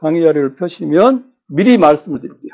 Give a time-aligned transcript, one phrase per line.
[0.00, 2.52] 강의 자료를 펴시면 미리 말씀을 드릴게요.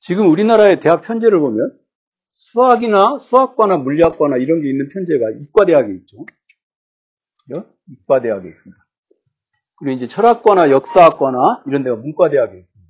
[0.00, 1.78] 지금 우리나라의 대학 편제를 보면
[2.28, 6.24] 수학이나 수학과나 물리학과나 이런 게 있는 편제가 이과대학에 있죠.
[7.90, 8.85] 이과대학에 있습니다.
[9.78, 12.86] 그리고 이제 철학과나 역사학과나 이런 데가 문과대학에 있습니다.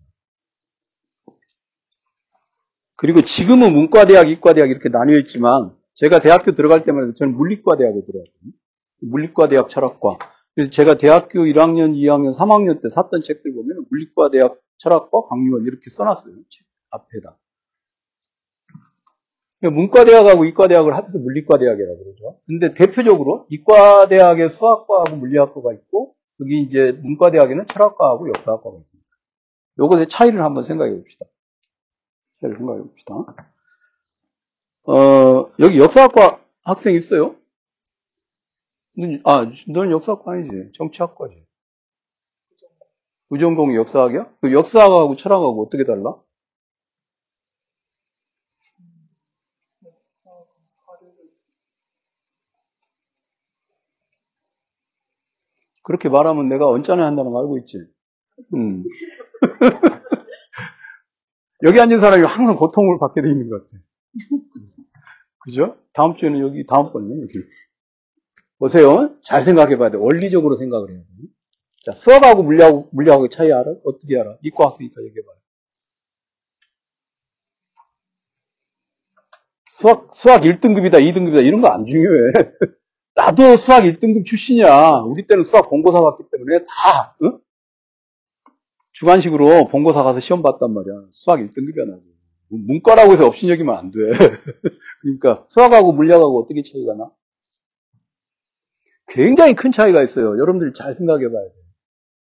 [2.97, 8.53] 그리고 지금은 문과대학, 이과대학 이렇게 나뉘어 있지만 제가 대학교 들어갈 때만 해도 저는 물리과대학에 들어갔거든요.
[9.01, 10.19] 물리과대학 철학과.
[10.55, 16.35] 그래서 제가 대학교 1학년, 2학년, 3학년 때 샀던 책들 보면 물리과대학 철학과 강유원 이렇게 써놨어요.
[16.49, 16.67] 책.
[16.91, 17.39] 앞에다.
[19.63, 22.41] 문과대학하고 이과대학을 합해서 물리과대학이라고 그러죠.
[22.47, 29.11] 근데 대표적으로 이과대학에 수학과하고 물리학과가 있고, 여기 이제 문과대학에는 철학과하고 역사학과가 있습니다.
[29.79, 31.27] 요것의 차이를 한번 생각해 봅시다.
[32.41, 33.15] 차이를 생각해 봅시다.
[34.85, 37.37] 어, 여기 역사학과 학생 있어요?
[39.25, 40.73] 아, 너는 역사학과 아니지.
[40.75, 41.45] 정치학과지.
[43.31, 44.31] 의전공이 역사학이야?
[44.41, 46.15] 그 역사학하고 철학하고 어떻게 달라?
[55.87, 57.79] 그렇게 말하면 내가 언짢아 한다는 거 알고 있지?
[58.55, 58.83] 음.
[61.63, 63.81] 여기 앉은 사람이 항상 고통을 받게 돼 있는 것 같아.
[65.45, 65.77] 그죠?
[65.93, 67.35] 다음 주에는 여기, 다음번에 여기.
[68.59, 69.17] 보세요.
[69.23, 69.97] 잘 생각해 봐야 돼.
[69.97, 71.05] 원리적으로 생각을 해야 돼.
[71.85, 73.65] 자, 수학하고 물리하고, 물리하고 차이 알아?
[73.85, 74.39] 어떻게 알아?
[74.43, 75.37] 이과 학생이니까 얘기해 봐요.
[79.79, 82.33] 수학, 수학 1등급이다, 2등급이다, 이런 거 안 중요해.
[83.17, 84.99] 나도 수학 1등급 출신이야.
[85.07, 87.39] 우리 때는 수학 본고사 봤기 때문에 다, 응?
[88.93, 91.07] 주관식으로 본고사 가서 시험 봤단 말이야.
[91.11, 92.03] 수학 1등급이야, 나도.
[92.49, 93.99] 문과라고 해서 업신여기면 안 돼.
[95.01, 97.11] 그러니까 수학하고 물리학하고 어떻게 차이가 나?
[99.09, 100.39] 굉장히 큰 차이가 있어요.
[100.39, 101.55] 여러분들 잘 생각해 봐야 돼.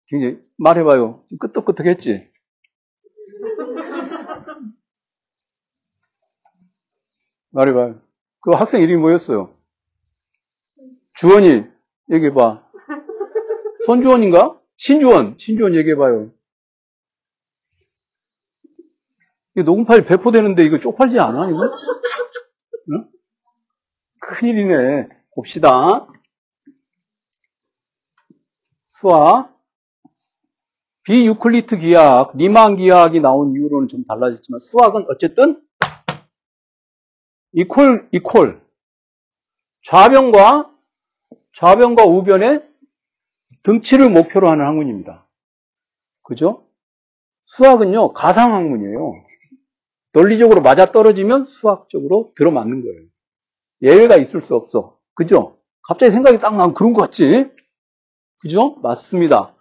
[0.07, 1.25] 굉장히, 말해봐요.
[1.41, 2.31] 끄떡끄떡했지?
[7.51, 8.01] 말해봐요.
[8.41, 9.54] 그 학생 이름이 뭐였어요?
[11.15, 11.65] 주원이
[12.11, 12.71] 얘기해봐.
[13.87, 14.61] 손주원인가?
[14.77, 15.37] 신주원.
[15.39, 16.33] 신주원 얘기해봐요.
[19.57, 21.61] 이 녹음 파일 배포되는데 이거 쪽팔지 않아, 이거?
[22.91, 23.09] 응?
[24.21, 25.09] 큰일이네.
[25.35, 26.09] 봅시다.
[28.89, 29.55] 수학.
[31.05, 35.63] 비유클리트 기하학, 리만 기하학이 나온 이후로는 좀 달라졌지만 수학은 어쨌든
[37.53, 38.59] 이퀄, 이퀄.
[39.83, 40.74] 좌변과
[41.57, 42.69] 좌변과 우변의
[43.63, 45.27] 등치를 목표로 하는 학문입니다.
[46.23, 46.67] 그죠?
[47.47, 49.13] 수학은요, 가상학문이에요.
[50.13, 53.07] 논리적으로 맞아 떨어지면 수학적으로 들어맞는 거예요.
[53.83, 54.99] 예외가 있을 수 없어.
[55.15, 55.59] 그죠?
[55.87, 57.51] 갑자기 생각이 딱 나면 그런 것 같지?
[58.41, 58.77] 그죠?
[58.83, 59.55] 맞습니다.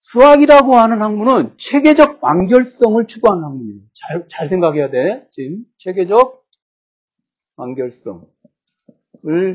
[0.00, 3.80] 수학이라고 하는 학문은 체계적 완결성을 추구하는 학문이에요.
[3.94, 5.26] 잘, 잘 생각해야 돼.
[5.32, 6.44] 지금 체계적
[7.56, 8.20] 완결성을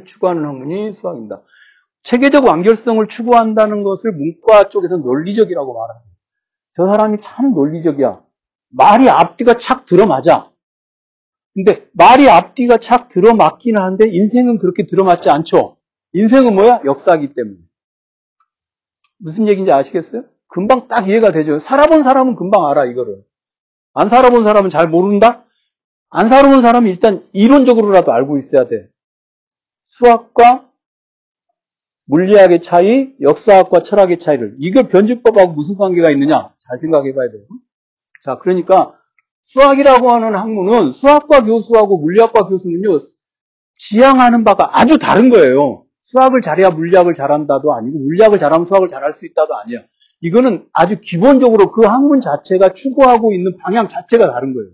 [0.06, 1.42] 추구하는 학문이 수학입니다.
[2.04, 6.12] 체계적 완결성을 추구한다는 것을 문과 쪽에서 논리적이라고 말합니다.
[6.74, 8.24] 저 사람이 참 논리적이야.
[8.70, 10.52] 말이 앞뒤가 착 들어맞아.
[11.54, 15.78] 근데 말이 앞뒤가 착 들어맞기는 하는데 인생은 그렇게 들어맞지 않죠.
[16.14, 16.82] 인생은 뭐야?
[16.86, 17.58] 역사기 때문에.
[19.20, 20.24] 무슨 얘기인지 아시겠어요?
[20.48, 21.60] 금방 딱 이해가 되죠.
[21.60, 23.24] 살아본 사람은 금방 알아, 이거를.
[23.94, 25.46] 안 살아본 사람은 잘 모른다?
[26.10, 28.90] 안 살아본 사람은 일단 이론적으로라도 알고 있어야 돼.
[29.84, 30.71] 수학과
[32.06, 34.56] 물리학의 차이, 역사학과 철학의 차이를.
[34.60, 36.54] 이걸 변주법하고 무슨 관계가 있느냐?
[36.58, 37.44] 잘 생각해 봐야 돼요.
[38.24, 38.96] 자, 그러니까
[39.44, 42.98] 수학이라고 하는 학문은 수학과 교수하고 물리학과 교수는요,
[43.74, 45.86] 지향하는 바가 아주 다른 거예요.
[46.02, 49.80] 수학을 잘해야 물리학을 잘한다도 아니고, 물리학을 잘하면 수학을 잘할 수 있다도 아니야.
[50.22, 54.70] 이거는 아주 기본적으로 그 학문 자체가 추구하고 있는 방향 자체가 다른 거예요.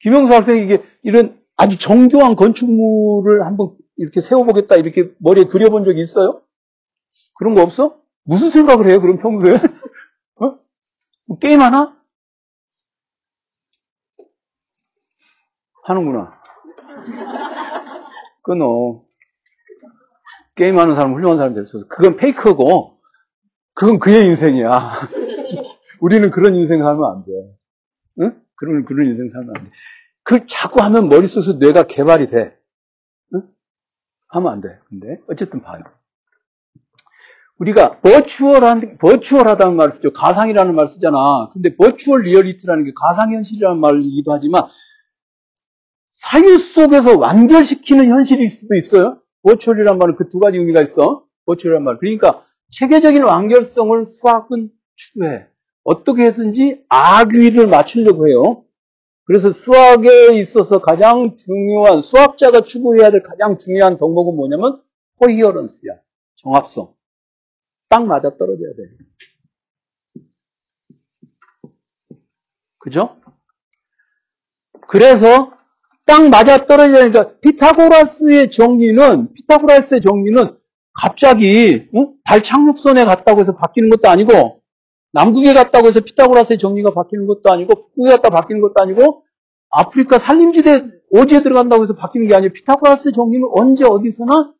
[0.00, 6.42] 김영수 학생이 이게 이런 아주 정교한 건축물을 한번 이렇게 세워보겠다 이렇게 머리에 그려본 적이 있어요?
[7.34, 8.00] 그런 거 없어?
[8.24, 9.00] 무슨 생각을 해요?
[9.00, 9.54] 그럼 평소에?
[10.40, 10.58] 어?
[11.26, 11.96] 뭐 게임 하나?
[15.84, 16.40] 하는구나.
[18.42, 19.02] 끊어.
[20.54, 21.86] 게임하는 사람 훌륭한 사람이 됐어.
[21.88, 22.98] 그건 fake고,
[23.74, 25.10] 그건 그의 인생이야.
[26.00, 27.32] 우리는 그런 인생 살면 안 돼.
[28.20, 28.42] 응?
[28.54, 29.70] 그런, 그런 인생 살면 안 돼.
[30.22, 32.56] 그 자꾸 하면 머릿속에서 뇌가 개발이 돼.
[34.34, 34.38] 응?
[34.38, 34.78] 하면 안 돼.
[34.88, 35.82] 근데 어쨌든 봐요.
[37.58, 40.12] 우리가 virtual한, virtual하다는 말을 쓰죠.
[40.12, 41.50] 가상이라는 말을 쓰잖아.
[41.52, 44.64] 근데 virtual reality라는 게 가상 현실이라는 말이기도 하지만
[46.10, 49.20] 사유 속에서 완결시키는 현실일 수도 있어요.
[49.42, 51.24] 버추얼이라는 말은 그 두 가지 의미가 있어.
[51.46, 51.98] 버추얼이라는 말.
[51.98, 55.46] 그러니까 체계적인 완결성을 수학은 추구해.
[55.84, 58.63] 어떻게 해서든지 악위를 맞추려고 해요.
[59.24, 64.82] 그래서 수학에 있어서 가장 중요한, 수학자가 추구해야 될 가장 중요한 덕목은 뭐냐면,
[65.18, 65.92] 코히어런스야.
[66.36, 66.94] 정합성.
[67.88, 70.22] 딱 맞아 떨어져야 돼.
[72.78, 73.16] 그죠?
[74.88, 75.52] 그래서
[76.04, 80.58] 딱 맞아 떨어져야 되니까 피타고라스의 정리는 피타고라스의 정리는
[80.92, 82.12] 갑자기 어?
[82.24, 84.60] 달 착륙선에 갔다고 해서 바뀌는 것도 아니고
[85.14, 89.24] 남극에 갔다고 해서 피타고라스의 정리가 바뀌는 것도 아니고 북극에 갔다 바뀌는 것도 아니고
[89.70, 92.52] 아프리카 산림지대 오지에 들어간다고 해서 바뀌는 게 아니에요.
[92.52, 94.52] 피타고라스의 정리는 언제 어디서나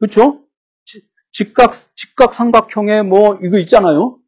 [0.00, 0.42] 그렇죠?
[1.30, 4.18] 직각 직각 삼각형의 뭐 이거 있잖아요.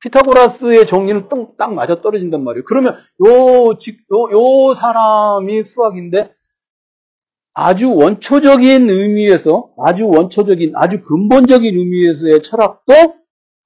[0.00, 2.64] 피타고라스의 정리는 딱 맞아 떨어진단 말이에요.
[2.64, 2.96] 그러면
[3.26, 6.32] 요, 요, 요 사람이 수학인데
[7.54, 12.92] 아주 원초적인 의미에서, 아주 원초적인, 아주 근본적인 의미에서의 철학도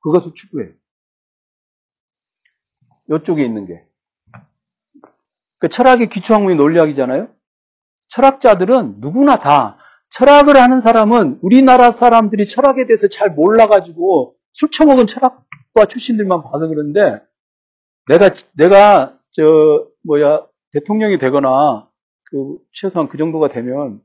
[0.01, 0.73] 그것을 추구해요.
[3.11, 3.85] 요쪽에 있는 게.
[5.59, 7.29] 그 철학의 기초학문이 논리학이잖아요?
[8.09, 9.79] 철학자들은 누구나 다,
[10.11, 17.21] 철학을 하는 사람은 우리나라 사람들이 철학에 대해서 잘 몰라가지고 술 처먹은 철학과 출신들만 봐서 그런데
[18.09, 21.86] 내가, 내가, 저, 뭐야, 대통령이 되거나
[22.31, 24.01] 그 최소한 그 정도가 되면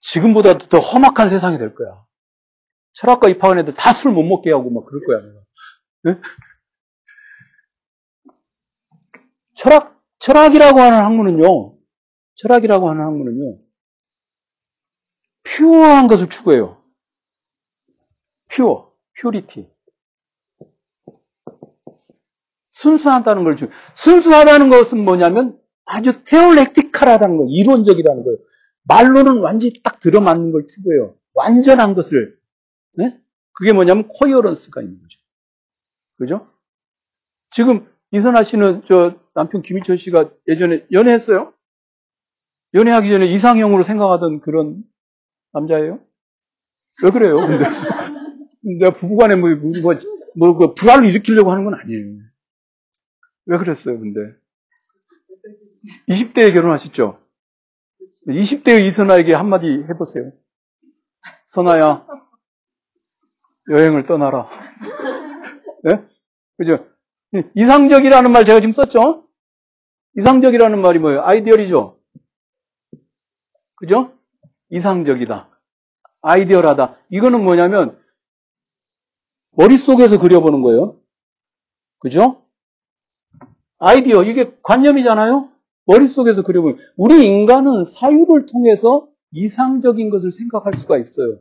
[0.00, 2.04] 지금보다도 더 험악한 세상이 될 거야.
[2.92, 5.32] 철학과 입학한 애들 다 술 못 먹게 하고 막 그럴 거야.
[6.04, 6.20] 네?
[9.54, 11.76] 철학 철학이라고 하는 학문은요.
[12.36, 13.58] 철학이라고 하는 학문은요.
[15.44, 16.82] 퓨어한 것을 추구해요.
[18.48, 19.70] pure, purity.
[22.72, 23.70] 순수하다는 걸 주.
[23.94, 28.38] 순수하다는 것은 뭐냐면 아주 테올렉티칼하다는 거, 이론적이라는 거예요.
[28.84, 31.16] 말로는 완전히 딱 들어맞는 걸 추구해요.
[31.34, 32.38] 완전한 것을.
[32.94, 33.18] 네?
[33.52, 35.20] 그게 뭐냐면 coherence가 있는 거죠.
[36.16, 36.48] 그죠?
[37.50, 41.52] 지금 이선아 씨는 저 남편 김희철 씨가 예전에 연애했어요?
[42.74, 44.82] 연애하기 전에 이상형으로 생각하던 그런
[45.52, 46.00] 남자예요?
[47.02, 47.36] 왜 그래요?
[47.36, 47.64] 근데
[48.78, 49.94] 내가 부부간에 뭐, 뭐,
[50.36, 52.16] 뭐, 뭐 불화를 일으키려고 하는 건 아니에요.
[53.46, 54.20] 왜 그랬어요, 근데?
[56.08, 57.20] 20대에 결혼하셨죠?
[58.28, 60.32] 20대의 이선아에게 한마디 해보세요.
[61.46, 62.06] 선아야,
[63.70, 64.48] 여행을 떠나라.
[65.82, 66.04] 네?
[66.56, 66.86] 그죠?
[67.54, 69.26] 이상적이라는 말 제가 지금 썼죠?
[70.16, 71.22] 이상적이라는 말이 뭐예요?
[71.22, 71.98] 아이디얼이죠?
[73.76, 74.16] 그죠?
[74.70, 75.50] 이상적이다.
[76.22, 76.98] 아이디얼하다.
[77.10, 78.00] 이거는 뭐냐면,
[79.50, 81.00] 머릿속에서 그려보는 거예요.
[81.98, 82.46] 그죠?
[83.78, 85.53] 아이디어, 이게 관념이잖아요?
[85.86, 91.38] 머릿속에서 그려보면 우리 인간은 사유를 통해서 이상적인 것을 생각할 수가 있어요.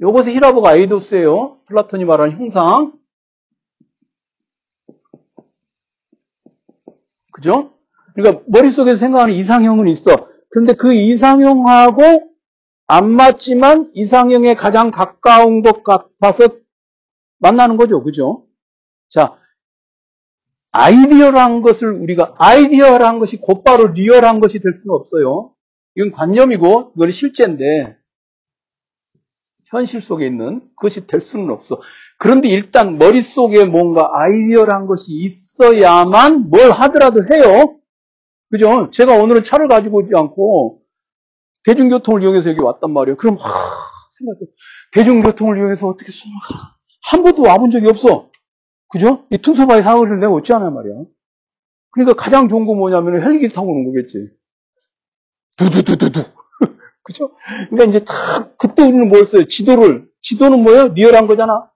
[0.00, 1.60] 이것이 히라보가 아이도스예요.
[1.66, 2.92] 플라톤이 말하는 형상.
[7.32, 7.74] 그죠?
[8.14, 10.28] 그러니까 머릿속에서 생각하는 이상형은 있어.
[10.48, 12.02] 그런데 그 이상형하고
[12.86, 16.48] 안 맞지만 이상형에 가장 가까운 것 같아서
[17.38, 18.02] 만나는 거죠.
[18.02, 18.46] 그죠?
[19.08, 19.36] 자,
[20.76, 25.52] 아이디어란 것을 우리가 아이디어란 것이 곧바로 리얼한 것이 될 수는 없어요.
[25.94, 27.96] 이건 관념이고 이건 실제인데
[29.64, 31.80] 현실 속에 있는 그것이 될 수는 없어.
[32.18, 37.78] 그런데 일단 머릿속에 뭔가 아이디어란 것이 있어야만 뭘 하더라도 해요.
[38.50, 38.90] 그죠?
[38.90, 40.82] 제가 오늘은 차를 가지고 오지 않고
[41.64, 43.16] 대중교통을 이용해서 여기 왔단 말이에요.
[43.16, 43.48] 그럼 하,
[44.18, 44.40] 생각해.
[44.92, 46.76] 대중교통을 이용해서 어떻게 숨어가?
[47.02, 48.30] 한 번도 와본 적이 없어.
[48.88, 49.26] 그죠?
[49.30, 50.94] 이 투서바의 사고를 내가 어찌 하냐 말이야.
[51.90, 54.30] 그러니까 가장 좋은 거 뭐냐면 헬기 타고 오는 거겠지.
[55.56, 56.20] 두두두두두.
[57.02, 57.32] 그죠?
[57.70, 59.46] 그러니까 이제 딱, 그때 우리는 뭐였어요?
[59.46, 60.08] 지도를.
[60.22, 60.88] 지도는 뭐예요?
[60.88, 61.70] 리얼한 거잖아.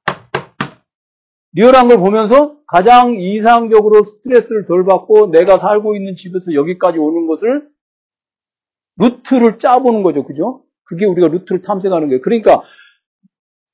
[1.52, 7.68] 리얼한 걸 보면서 가장 이상적으로 스트레스를 덜 받고 내가 살고 있는 집에서 여기까지 오는 것을
[8.96, 10.24] 루트를 짜보는 거죠.
[10.24, 10.64] 그죠?
[10.84, 12.20] 그게 우리가 루트를 탐색하는 거예요.
[12.20, 12.62] 그러니까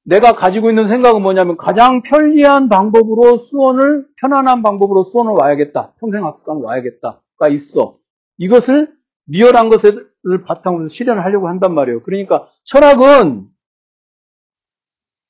[0.09, 5.95] 내가 가지고 있는 생각은 뭐냐면 가장 편리한 방법으로 수원을 편안한 방법으로 수원을 와야겠다.
[5.99, 7.99] 평생 학습관 와야겠다가 있어.
[8.39, 8.97] 이것을
[9.27, 10.13] 리얼한 것을
[10.47, 12.03] 바탕으로 실현하려고 한단 말이에요.
[12.05, 13.49] 그러니까 철학은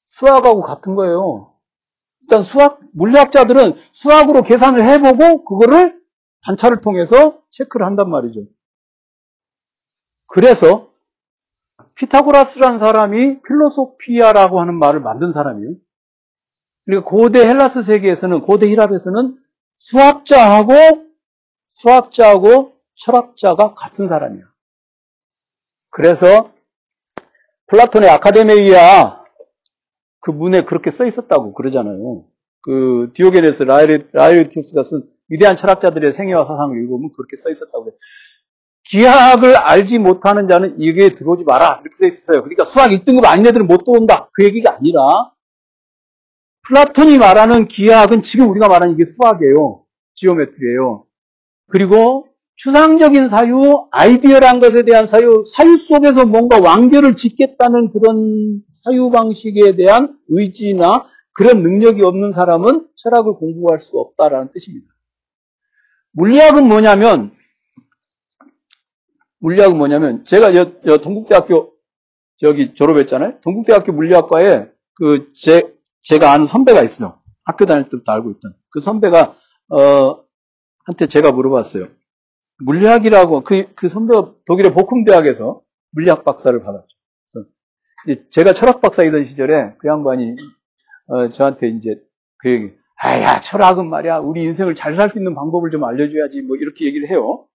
[0.09, 1.55] 수학하고 같은 거예요.
[2.23, 6.03] 일단 수학 물리학자들은 수학으로 계산을 해보고 그거를
[6.45, 8.43] 관찰을 통해서 체크를 한단 말이죠.
[10.27, 10.91] 그래서
[11.97, 15.75] 피타고라스라는 사람이 필로소피아라고 하는 말을 만든 사람이에요.
[16.85, 19.37] 그러니까 고대 헬라스 세계에서는 고대 히랍에서는
[19.75, 20.75] 수학자하고
[21.69, 24.45] 수학자하고 철학자가 같은 사람이야.
[25.91, 26.53] 그래서
[27.67, 29.25] 플라톤의 아카데미아
[30.21, 32.25] 그 문에 그렇게 써 있었다고 그러잖아요.
[32.63, 33.65] 그 디오게네스
[34.13, 37.99] 라에르티우스가 쓴 위대한 철학자들의 생애와 사상을 읽으면 그렇게 써 있었다고 그래요.
[38.89, 41.81] 기하학을 알지 못하는 자는 여기에 들어오지 마라.
[41.83, 42.43] 이렇게 써 있었어요.
[42.43, 44.29] 그러니까 수학 1등급 아닌 애들은 못 들어온다.
[44.33, 45.01] 그 얘기가 아니라
[46.69, 49.85] 플라톤이 말하는 기하학은 지금 우리가 말하는 이게 수학이에요.
[50.15, 51.05] geometry예요.
[51.69, 59.77] 그리고 추상적인 사유, 아이디어란 것에 대한 사유, 사유 속에서 뭔가 완결을 짓겠다는 그런 사유 방식에
[59.77, 64.87] 대한 의지나 그런 능력이 없는 사람은 철학을 공부할 수 없다라는 뜻입니다.
[66.13, 67.36] 물리학은 뭐냐면,
[69.47, 71.73] 물리학은 뭐냐면, 제가 여, 여 동국대학교
[72.37, 73.41] 저기 졸업했잖아요.
[73.43, 75.73] 동국대학교 물리학과에 그 제,
[76.03, 77.21] 제가 아는 선배가 있어요.
[77.45, 78.55] 학교 다닐 때부터 알고 있던.
[78.71, 79.37] 그 선배가,
[79.71, 80.25] 어,
[80.85, 81.87] 한테 제가 물어봤어요.
[82.65, 85.61] 물리학이라고 그, 그 선배가 독일의 보쿰 대학에서
[85.93, 86.89] 물리학 박사를 받았죠.
[88.03, 90.37] 그래서 제가 철학 박사이던 시절에 그 양반이
[91.09, 91.97] 어, 저한테 이제
[92.39, 96.57] 그 얘기, 아야 철학은 말이야 우리 인생을 잘 살 수 있는 방법을 좀 알려줘야지 뭐
[96.57, 97.47] 이렇게 얘기를 해요.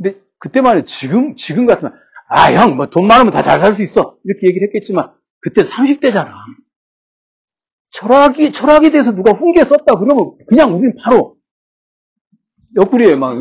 [0.00, 1.94] 근데 그때만 해도 지금 지금 같으면
[2.30, 6.32] 아 형 뭐 돈 많으면 다 잘 살 수 있어 이렇게 얘기를 했겠지만 그때 30대잖아.
[7.90, 11.36] 철학이 철학에 대해서 누가 훈계 썼다 그러면 그냥 우리는 바로
[12.76, 13.38] 옆구리에 막,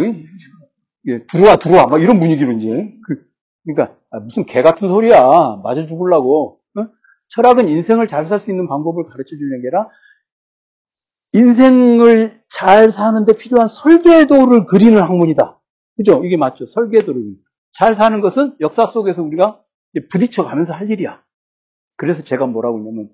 [1.07, 2.67] 예, 들어와, 들어와, 막 이런 분위기로 이제.
[3.05, 3.25] 그,
[3.65, 5.59] 러니까 아, 무슨 개 같은 소리야.
[5.63, 6.59] 맞아 죽을라고.
[6.77, 6.87] 어?
[7.29, 9.89] 철학은 인생을 잘 살 수 있는 방법을 가르쳐 주는 게 아니라,
[11.33, 15.59] 인생을 잘 사는데 필요한 설계도를 그리는 학문이다.
[15.98, 16.24] 그죠?
[16.24, 16.68] 이게 맞죠?
[16.68, 17.36] 설계도를.
[17.74, 19.62] 잘 사는 것은 역사 속에서 우리가
[20.12, 21.24] 부딪혀 가면서 할 일이야.
[21.98, 23.10] 그래서 제가 뭐라고 했냐면,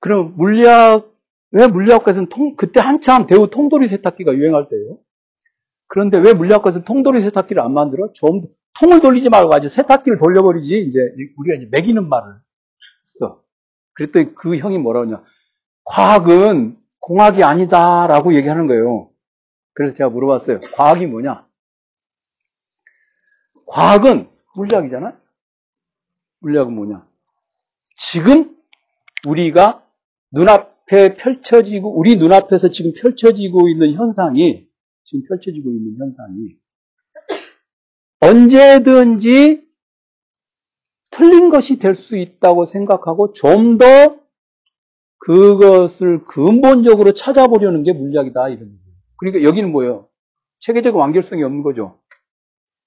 [0.00, 1.12] 그럼 물리학,
[1.50, 4.98] 왜 물리학과에서는 통, 그때 한참 대우 통돌이 세탁기가 유행할 때예요.
[5.86, 8.10] 그런데 왜 물리학과에서 통돌이 세탁기를 안 만들어?
[8.12, 8.40] 좀
[8.80, 10.80] 통을 돌리지 말고 아주 세탁기를 돌려버리지.
[10.80, 10.98] 이제
[11.36, 12.34] 우리가 이제 매기는 말을
[13.02, 13.42] 써.
[13.92, 15.22] 그랬더니 그 형이 뭐라고 하냐.
[15.84, 19.10] 과학은 공학이 아니다라고 얘기하는 거예요.
[19.74, 20.60] 그래서 제가 물어봤어요.
[20.74, 21.43] 과학이 뭐냐?
[23.66, 25.18] 과학은 물리학이잖아?
[26.40, 27.06] 물리학은 뭐냐?
[27.96, 28.56] 지금
[29.26, 29.86] 우리가
[30.32, 34.66] 눈앞에 펼쳐지고, 우리 눈앞에서 지금 펼쳐지고 있는 현상이
[35.04, 36.56] 지금 펼쳐지고 있는 현상이
[38.20, 39.64] 언제든지
[41.10, 44.18] 틀린 것이 될 수 있다고 생각하고 좀 더
[45.18, 48.96] 그것을 근본적으로 찾아보려는 게 물리학이다 이런 거예요.
[49.16, 50.08] 그러니까 여기는 뭐예요?
[50.60, 52.00] 체계적 완결성이 없는 거죠.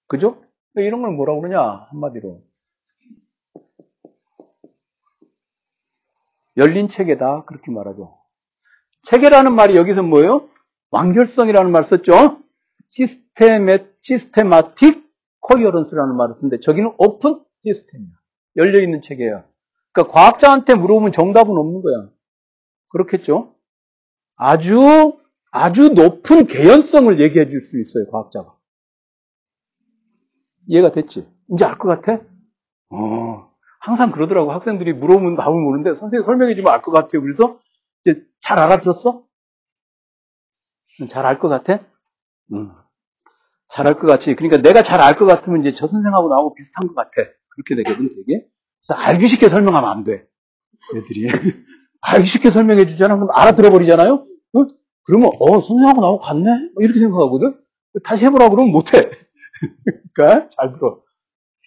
[0.07, 0.43] 그죠?
[0.81, 2.41] 이런 걸 뭐라고 그러냐 한마디로
[6.57, 8.17] 열린 체계다 그렇게 말하죠.
[9.03, 10.49] 체계라는 말이 여기서 뭐예요?
[10.91, 12.41] 완결성이라는 말을 썼죠.
[12.87, 15.05] Systeme, systematic
[15.41, 18.09] coherence라는 말을 쓰는데 저기는 open system이야.
[18.55, 19.45] 열려있는 체계야.
[19.91, 22.09] 그러니까 과학자한테 물어보면 정답은 없는 거야.
[22.89, 23.55] 그렇겠죠?
[24.35, 25.19] 아주,
[25.51, 28.56] 아주 높은 개연성을 얘기해 줄 수 있어요, 과학자가.
[30.67, 31.27] 이해가 됐지?
[31.53, 32.21] 이제 알 것 같아?
[32.89, 34.51] 어, 항상 그러더라고.
[34.53, 37.21] 학생들이 물어보면 답을 모르는데 선생님 설명해 주면 알 것 같아요.
[37.21, 37.59] 그래서
[38.05, 39.23] 이제 잘 알아들었어?
[41.09, 41.79] 잘 알 것 같아?
[42.53, 42.71] 음.
[43.69, 44.35] 잘알 것 같지.
[44.35, 47.11] 그러니까 내가 잘 알 것 같으면 이제 저 선생하고 나하고 비슷한 것 같아.
[47.49, 48.45] 그렇게 되거든, 되게.
[48.81, 50.25] 그래서 알기 쉽게 설명하면 안 돼.
[50.95, 51.27] 애들이.
[52.01, 53.15] 알기 쉽게 설명해 주잖아.
[53.15, 54.13] 그럼 알아들어 버리잖아요?
[54.53, 54.65] 어?
[55.05, 56.43] 그러면, 어, 선생하고 나하고 같네?
[56.75, 57.59] 뭐 이렇게 생각하거든?
[58.03, 59.09] 다시 해보라 그러면 못 해.
[60.13, 61.01] 그러니까, 잘 들어.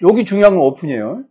[0.02, 1.24] 여기 중요한 건 오픈이에요.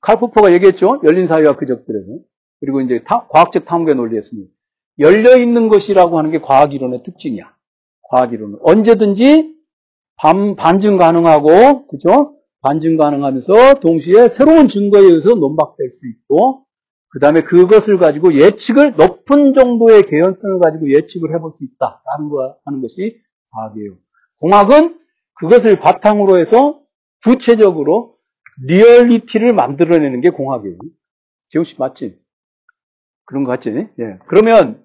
[0.00, 1.00] 칼포퍼가 얘기했죠?
[1.04, 2.12] 열린 사회와 그적들에서.
[2.60, 4.50] 그리고 이제 타, 과학적 탐구의 논리였습니다.
[4.98, 7.54] 열려 있는 것이라고 하는 게 과학 이론의 특징이야.
[8.02, 9.54] 과학 이론은 언제든지
[10.16, 12.36] 반, 반증 가능하고 그죠?
[12.60, 16.64] 반증 가능하면서 동시에 새로운 증거에 의해서 논박될 수 있고
[17.08, 22.80] 그 다음에 그것을 가지고 예측을 높은 정도의 개연성을 가지고 예측을 해볼 수 있다라는 거 하는
[22.80, 23.96] 것이 과학이에요.
[24.40, 24.98] 공학은
[25.34, 26.80] 그것을 바탕으로 해서
[27.22, 28.16] 구체적으로
[28.66, 30.78] 리얼리티를 만들어내는 게 공학이에요.
[31.48, 32.18] 재훈 씨 맞지?
[33.24, 33.70] 그런 거 같지?
[33.70, 34.18] 예.
[34.28, 34.84] 그러면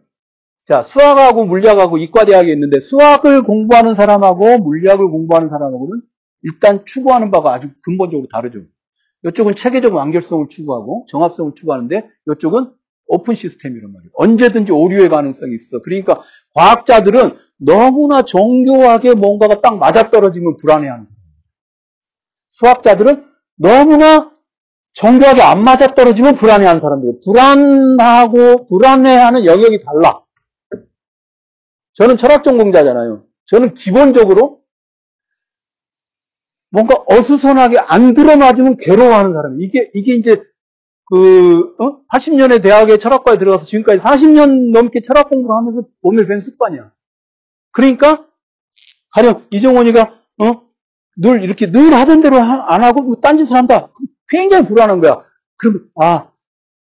[0.65, 6.01] 자, 수학하고 물리학하고 이과대학이 있는데 수학을 공부하는 사람하고 물리학을 공부하는 사람하고는
[6.43, 8.59] 일단 추구하는 바가 아주 근본적으로 다르죠.
[9.25, 12.71] 이쪽은 체계적 완결성을 추구하고 정합성을 추구하는데 이쪽은
[13.07, 14.11] open system이란 말이에요.
[14.13, 15.81] 언제든지 오류의 가능성이 있어.
[15.81, 16.21] 그러니까
[16.53, 21.19] 과학자들은 너무나 정교하게 뭔가가 딱 맞아떨어지면 불안해하는 사람.
[22.51, 23.25] 수학자들은
[23.55, 24.31] 너무나
[24.93, 27.19] 정교하게 안 맞아떨어지면 불안해하는 사람들이에요.
[27.23, 30.21] 불안하고 불안해하는 영역이 달라.
[31.93, 33.25] 저는 철학 전공자잖아요.
[33.45, 34.61] 저는 기본적으로
[36.71, 39.61] 뭔가 어수선하게 안 들어맞으면 괴로워하는 사람.
[39.61, 40.43] 이게 이게 이제
[41.05, 42.01] 그 어?
[42.07, 46.91] 80년에 대학에 철학과에 들어가서 지금까지 40년 넘게 철학 공부를 하면서 몸에 밴 습관이야.
[47.71, 48.27] 그러니까
[49.11, 50.61] 가령 이정원이가 어?
[51.17, 53.89] 늘 이렇게 늘 하던 대로 안 하고 뭐 딴짓을 한다.
[54.29, 55.23] 굉장히 불안한 거야.
[55.57, 56.31] 그럼 아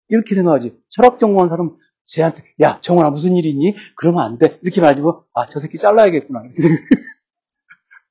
[0.09, 0.77] 이렇게 생각하지.
[0.89, 3.75] 철학 전공한 사람 쟤한테 야 정원아 무슨 일이 있니?
[3.95, 4.59] 그러면 안 돼.
[4.61, 6.43] 이렇게 말하고 아저 새끼 잘라야겠구나.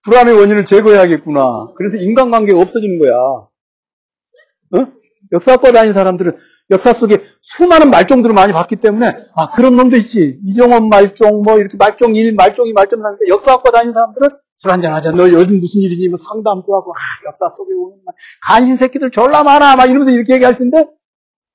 [0.05, 1.73] 불안의 원인을 제거해야겠구나.
[1.77, 3.17] 그래서 인간관계가 없어지는 거야.
[3.19, 4.93] 어?
[5.33, 6.37] 역사학과 다닌 사람들은
[6.71, 10.41] 역사 속에 수많은 말종들을 많이 봤기 때문에 아 그런 놈도 있지.
[10.45, 14.93] 이정원 말종 뭐 이렇게 말종 1, 말종 2, 말종 3 역사학과 다닌 사람들은 술 한잔
[14.93, 15.13] 하자.
[15.13, 16.09] 너 요즘 무슨 일이니?
[16.09, 17.99] 뭐 상담도 하고 아, 역사 속에 오는
[18.43, 19.77] 간신 새끼들 졸라 많아.
[19.77, 20.87] 막 이러면서 이렇게 얘기할 텐데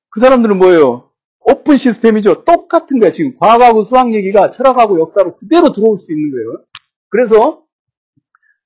[0.09, 1.09] 그 사람들은 뭐예요?
[1.39, 2.45] 오픈 시스템이죠.
[2.45, 3.11] 똑같은 거야.
[3.11, 6.63] 지금 과학하고 수학 얘기가 철학하고 역사로 그대로 들어올 수 있는 거예요.
[7.09, 7.63] 그래서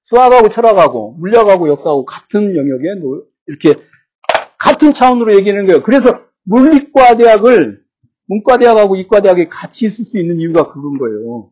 [0.01, 2.89] 수학하고 철학하고 물리학하고 역사하고 같은 영역에
[3.47, 3.75] 이렇게
[4.59, 5.81] 같은 차원으로 얘기하는 거예요.
[5.83, 7.85] 그래서 물리과 대학을
[8.27, 11.51] 문과대학하고 이과대학이 같이 있을 수 있는 이유가 그건 거예요.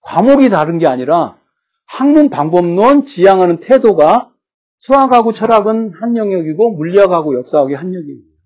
[0.00, 1.38] 과목이 다른 게 아니라
[1.86, 4.32] 학문 방법론 지향하는 태도가
[4.78, 8.36] 수학하고 철학은 한 영역이고 물리학하고 역사학이 한 영역이에요.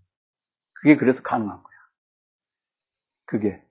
[0.72, 1.76] 그게 그래서 가능한 거야.
[3.26, 3.62] 그게.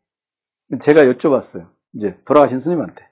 [0.81, 1.69] 제가 여쭤봤어요.
[1.93, 3.10] 이제 돌아가신 스님한테.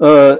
[0.00, 0.38] 어,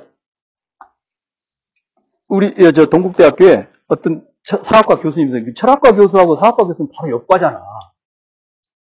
[2.29, 7.61] 우리 저 동국대학교에 어떤 사학과 교수님이 철학과 교수하고 사학과 교수는 바로 옆과잖아.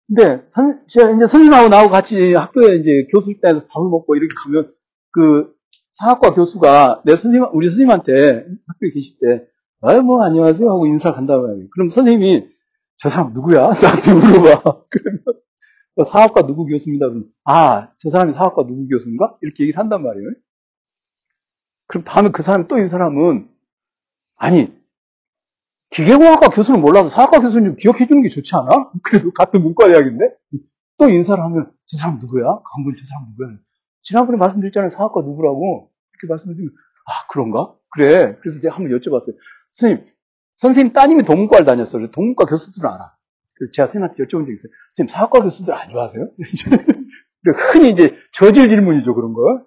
[0.07, 4.67] 근데 선, 이제 선생님하고 나하고 같이 학교에 이제 교수실에서 밥을 먹고 이렇게 가면
[5.11, 5.53] 그
[5.93, 9.45] 사학과 교수가 내 선생님 우리 선생님한테 학교에 계실 때
[9.81, 11.67] 아유 뭐 안녕하세요 하고 인사 간다 말이에요.
[11.71, 12.47] 그럼 선생님이
[12.97, 13.69] 저 사람 누구야?
[13.81, 14.83] 나한테 물어봐.
[14.89, 15.21] 그러면
[16.03, 17.07] 사학과 누구 교수입니다.
[17.07, 19.37] 그러면 아저 사람이 사학과 누구 교수인가?
[19.41, 20.29] 이렇게 얘기를 한단 말이에요.
[21.87, 23.49] 그럼 다음에 그 사람 또 이 사람은
[24.37, 24.73] 아니
[25.95, 28.91] 기계공학과 교수는 몰라도 사학과 교수는 좀 기억해 주는 게 좋지 않아?
[29.01, 30.25] 그래도 같은 문과대학인데
[30.97, 32.43] 또 인사를 하면 저 사람 누구야?
[32.43, 33.57] 강군 저 사람 누구야?
[34.03, 36.69] 지난번에 말씀드렸잖아요 사학과 누구라고 이렇게 말씀해주면
[37.07, 37.73] 아 그런가?
[37.91, 39.35] 그래 그래서 제가 한번 여쭤봤어요
[39.71, 40.05] 선생님
[40.57, 43.15] 선생님 따님이 동문과를 다녔어요 동문과 교수들은 알아
[43.53, 46.27] 그래서 제가 선생님한테 여쭤본 적이 있어요 선생님 사학과 교수들 안 좋아하세요?
[47.71, 49.61] 흔히 이제 저질 질문이죠 그런 거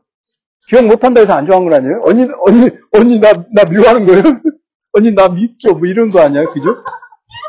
[0.68, 2.02] 기억 못한다 해서 안 좋아하는 건 아니에요?
[2.04, 4.22] 언니, 언니, 언니, 나, 나 미워하는 거예요?
[4.98, 5.74] 언니, 나 밉죠?
[5.74, 6.44] 뭐 이런 거 아니야?
[6.52, 6.82] 그죠?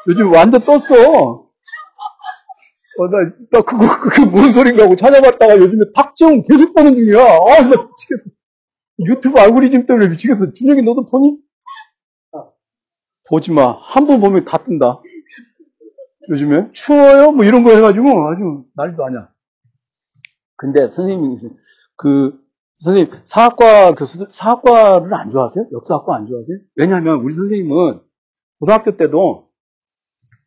[0.08, 1.50] 요즘 완전 떴어.
[3.00, 3.18] 어, 나,
[3.52, 7.20] 나 그거, 그게 뭔 소린가 하고 찾아봤다가 요즘에 탁정 계속 보는 중이야.
[7.22, 8.30] 아, 나 미치겠어.
[9.06, 10.54] 유튜브 알고리즘 때문에 미치겠어.
[10.54, 11.38] 준혁이 너도 보니?
[13.30, 13.72] 보지 마.
[13.72, 15.02] 한 번 보면 다 뜬다.
[16.30, 17.32] 요즘에 추워요?
[17.32, 19.30] 뭐 이런 거 해가지고 아주 난리도 아니야.
[20.58, 21.38] 근데 선생님이
[21.96, 22.34] 그
[22.80, 25.68] 선생님, 사학과 교수들, 사학과를 안 좋아하세요?
[25.74, 26.58] 역사학과 안 좋아하세요?
[26.76, 28.02] 왜냐하면 우리 선생님은
[28.60, 29.50] 고등학교 때도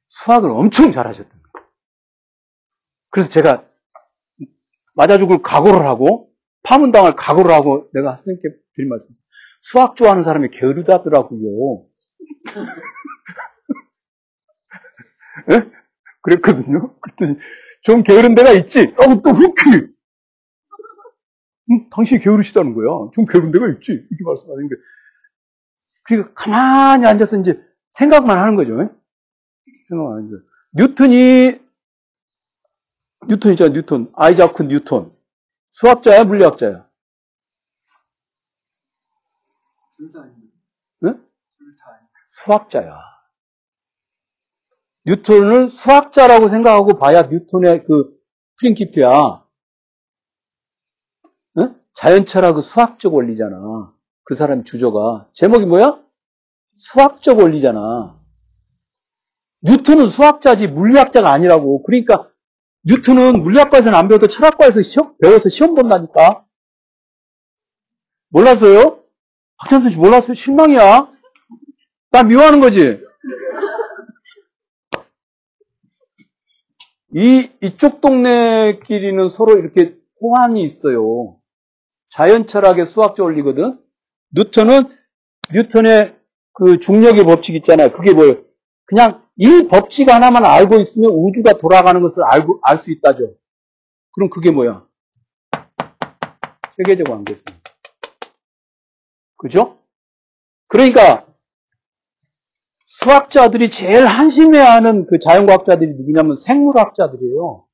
[0.08, 1.66] 수학을 엄청 잘하셨던 거예요.
[3.10, 3.66] 그래서 제가
[4.94, 6.30] 맞아 죽을 각오를 하고
[6.62, 9.10] 파문당할 각오를 하고 내가 선생님께 드린 말씀
[9.60, 11.86] 수학 좋아하는 사람이 게으르다더라고요.
[15.48, 15.56] 네?
[16.22, 16.94] 그랬거든요.
[17.00, 17.36] 그랬더니
[17.82, 18.94] 좀 게으른 데가 있지.
[18.96, 19.92] 어, 또 후크.
[21.70, 23.10] 음, 당신이 게으르시다는 거야.
[23.14, 23.92] 좀 게으른 데가 있지.
[23.92, 24.74] 이렇게 말씀하는 게.
[26.04, 27.60] 그러니까 가만히 앉아서 이제
[27.92, 28.76] 생각만 하는 거죠.
[29.88, 30.44] 생각만 하는 거죠.
[30.72, 31.60] 뉴턴이,
[33.28, 34.10] 뉴턴 있잖아, 뉴턴.
[34.14, 35.14] 아이자크 뉴턴.
[35.70, 36.88] 수학자야, 물리학자야?
[41.00, 41.14] 네?
[42.30, 42.98] 수학자야.
[45.04, 48.16] 뉴턴을 수학자라고 생각하고 봐야 뉴턴의 그
[48.58, 49.41] 프린키피야.
[51.94, 53.92] 자연철학의 수학적 원리잖아.
[54.24, 55.28] 그 사람 주조가.
[55.34, 56.00] 제목이 뭐야?
[56.76, 58.18] 수학적 원리잖아.
[59.62, 61.82] 뉴턴은 수학자지 물리학자가 아니라고.
[61.82, 62.28] 그러니까
[62.84, 66.44] 뉴턴은 물리학과에서는 안 배워도 철학과에서 시험, 배워서 시험 본다니까.
[68.28, 69.04] 몰랐어요?
[69.58, 70.34] 박찬수 씨 몰랐어요?
[70.34, 71.12] 실망이야.
[72.10, 73.00] 나 미워하는 거지.
[77.14, 81.36] 이, 이쪽 동네끼리는 서로 이렇게 호환이 있어요.
[82.12, 83.78] 자연철학의 수학적 원리거든.
[84.34, 84.84] 뉴턴은
[85.52, 86.16] 뉴턴의
[86.52, 87.92] 그 중력의 법칙 있잖아요.
[87.92, 88.44] 그게 뭐예요?
[88.84, 93.34] 그냥 이 법칙 하나만 알고 있으면 우주가 돌아가는 것을 알고, 알 수 있다죠.
[94.12, 94.86] 그럼 그게 뭐야?
[96.76, 97.44] 세계적 관계성.
[99.38, 99.78] 그죠?
[100.68, 101.26] 그러니까,
[102.86, 107.66] 수학자들이 제일 한심해하는 그 자연과학자들이 누구냐면 생물학자들이에요.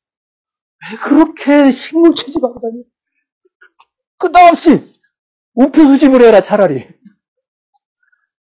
[0.90, 2.84] 왜 그렇게 식물 채집하고 다니?
[4.18, 4.94] 끝없이
[5.54, 6.86] 우표 수집을 해라 차라리.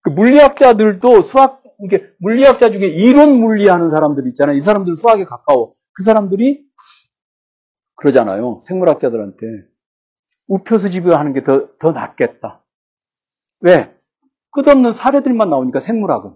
[0.01, 4.57] 그 물리학자들도 수학 이게 물리학자 중에 이론 물리하는 사람들 있잖아요.
[4.57, 5.73] 이 사람들 수학에 가까워.
[5.93, 6.65] 그 사람들이
[7.95, 8.59] 그러잖아요.
[8.61, 9.45] 생물학자들한테
[10.47, 12.63] 우표 수집을 하는 게 더 더 낫겠다.
[13.61, 13.95] 왜?
[14.51, 16.33] 끝없는 사례들만 나오니까 생물학은.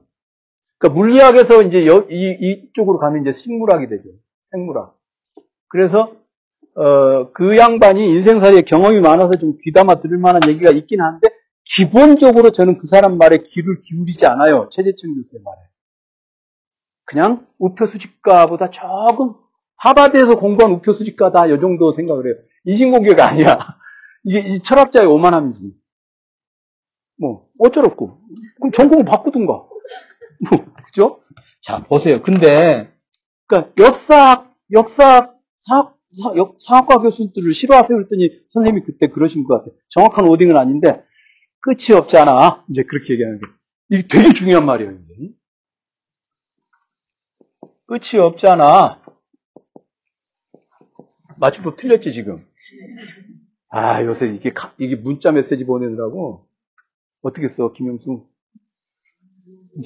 [0.77, 4.09] 그러니까 물리학에서 이제 여, 이, 이쪽으로 가면 이제 식물학이 되죠.
[4.51, 4.97] 생물학.
[5.69, 6.15] 그래서
[6.75, 11.29] 어, 그 양반이 인생살이에 경험이 많아서 좀 귀담아 들을 만한 얘기가 있긴 한데
[11.63, 14.69] 기본적으로 저는 그 사람 말에 귀를 기울이지 않아요.
[14.71, 15.57] 최재천 교수의 말에.
[17.05, 19.35] 그냥 우표 수집가보다 조금
[19.77, 22.35] 하바드에서 공부한 우표 수집가다 이 정도 생각을 해요.
[22.65, 23.57] 인신공개가 아니야.
[24.23, 25.73] 이게 이 철학자의 오만함이지.
[27.19, 28.21] 뭐 어쩌렵고
[28.55, 29.53] 그럼 전공을 바꾸든가.
[30.49, 31.21] 뭐 그죠?
[31.61, 32.21] 자 보세요.
[32.21, 32.91] 근데
[33.47, 39.73] 그러니까 역사 역사 사학 사, 사학과 교수들을 싫어하세요 그랬더니 선생님이 그때 그러신 것 같아요.
[39.89, 41.03] 정확한 오딩은 아닌데
[41.61, 42.65] 끝이 없잖아.
[42.69, 43.45] 이제 그렇게 얘기하는 게.
[43.89, 44.91] 이게 되게 중요한 말이에요.
[44.91, 45.33] 이게.
[47.85, 49.01] 끝이 없잖아.
[51.37, 52.45] 맞춤법 틀렸지 지금.
[53.69, 56.47] 아 요새 이게 이게 문자 메시지 보내느라고
[57.21, 58.27] 어떻게 써 김영수?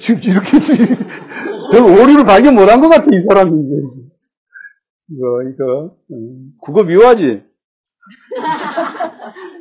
[0.00, 0.56] 지금 이렇게
[2.02, 4.05] 오류를 발견 못한 것 같아 이 사람이.
[5.08, 7.44] 이거 이거 음, 국어 미워하지?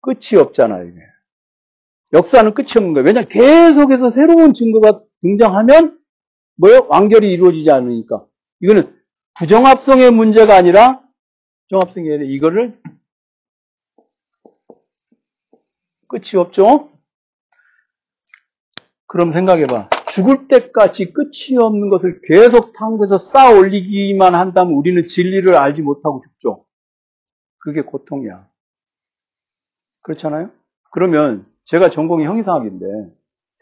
[0.00, 0.98] 끝이 없잖아요, 이게.
[2.12, 3.06] 역사는 끝이 없는 거예요.
[3.06, 5.98] 왜냐 계속해서 새로운 증거가 등장하면
[6.56, 6.86] 뭐요?
[6.88, 8.26] 완결이 이루어지지 않으니까.
[8.60, 8.94] 이거는
[9.38, 11.02] 부정합성의 문제가 아니라
[11.68, 12.80] 부정합성이 아니라 이거를
[16.08, 16.90] 끝이 없죠?
[19.06, 19.90] 그럼 생각해봐.
[20.14, 26.64] 죽을 때까지 끝이 없는 것을 계속 탐구해서 쌓아 올리기만 한다면 우리는 진리를 알지 못하고 죽죠.
[27.58, 28.48] 그게 고통이야.
[30.02, 30.50] 그렇잖아요?
[30.92, 32.86] 그러면 제가 전공이 형이상학인데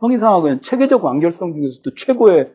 [0.00, 2.52] 형이상학은 체계적 완결성 중에서도 최고의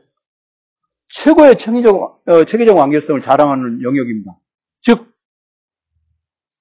[1.09, 4.39] 최고의 체계적, 어, 체계적 완결성을 자랑하는 영역입니다.
[4.81, 5.11] 즉,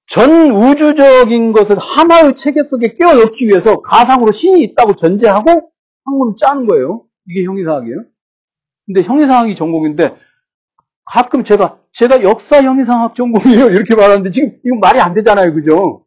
[0.07, 5.69] 전 우주적인 것을 하나의 체계 속에 끼워 넣기 위해서 가상으로 신이 있다고 전제하고
[6.05, 7.06] 학문을 짜는 거예요.
[7.27, 8.03] 이게 형이상학이에요.
[8.85, 10.15] 근데 형이상학이 전공인데
[11.03, 16.05] 가끔 제가 제가 역사 형이상학 전공이에요 이렇게 말하는데 지금 이거 말이 안 되잖아요, 그죠?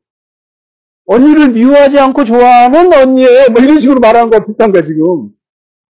[1.07, 5.31] 언니를 미워하지 않고 좋아하는 언니의 뭐 이런 식으로 말하는 거와 비슷한 거야, 지금.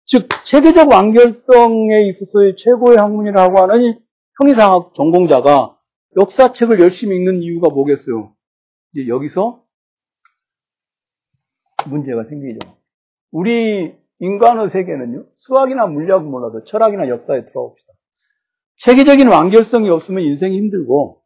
[0.06, 4.00] 즉, 체계적 완결성에 있어서의 최고의 학문이라고 하는
[4.40, 5.76] 형이상학 전공자가
[6.16, 8.34] 역사책을 열심히 읽는 이유가 뭐겠어요?
[8.92, 9.62] 이제 여기서
[11.86, 12.58] 문제가 생기죠.
[13.30, 17.92] 우리 인간의 세계는요, 수학이나 물리학은 몰라도 철학이나 역사에 들어봅시다.
[18.76, 21.22] 체계적인 완결성이 없으면 인생이 힘들고,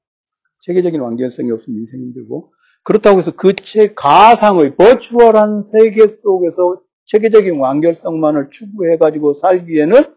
[0.60, 2.52] 체계적인 완결성이 없으면 인생이 힘들고,
[2.84, 3.52] 그렇다고 해서 그
[3.94, 10.14] 가상의 버추얼한 세계 속에서 체계적인 완결성만을 추구해가지고 살기에는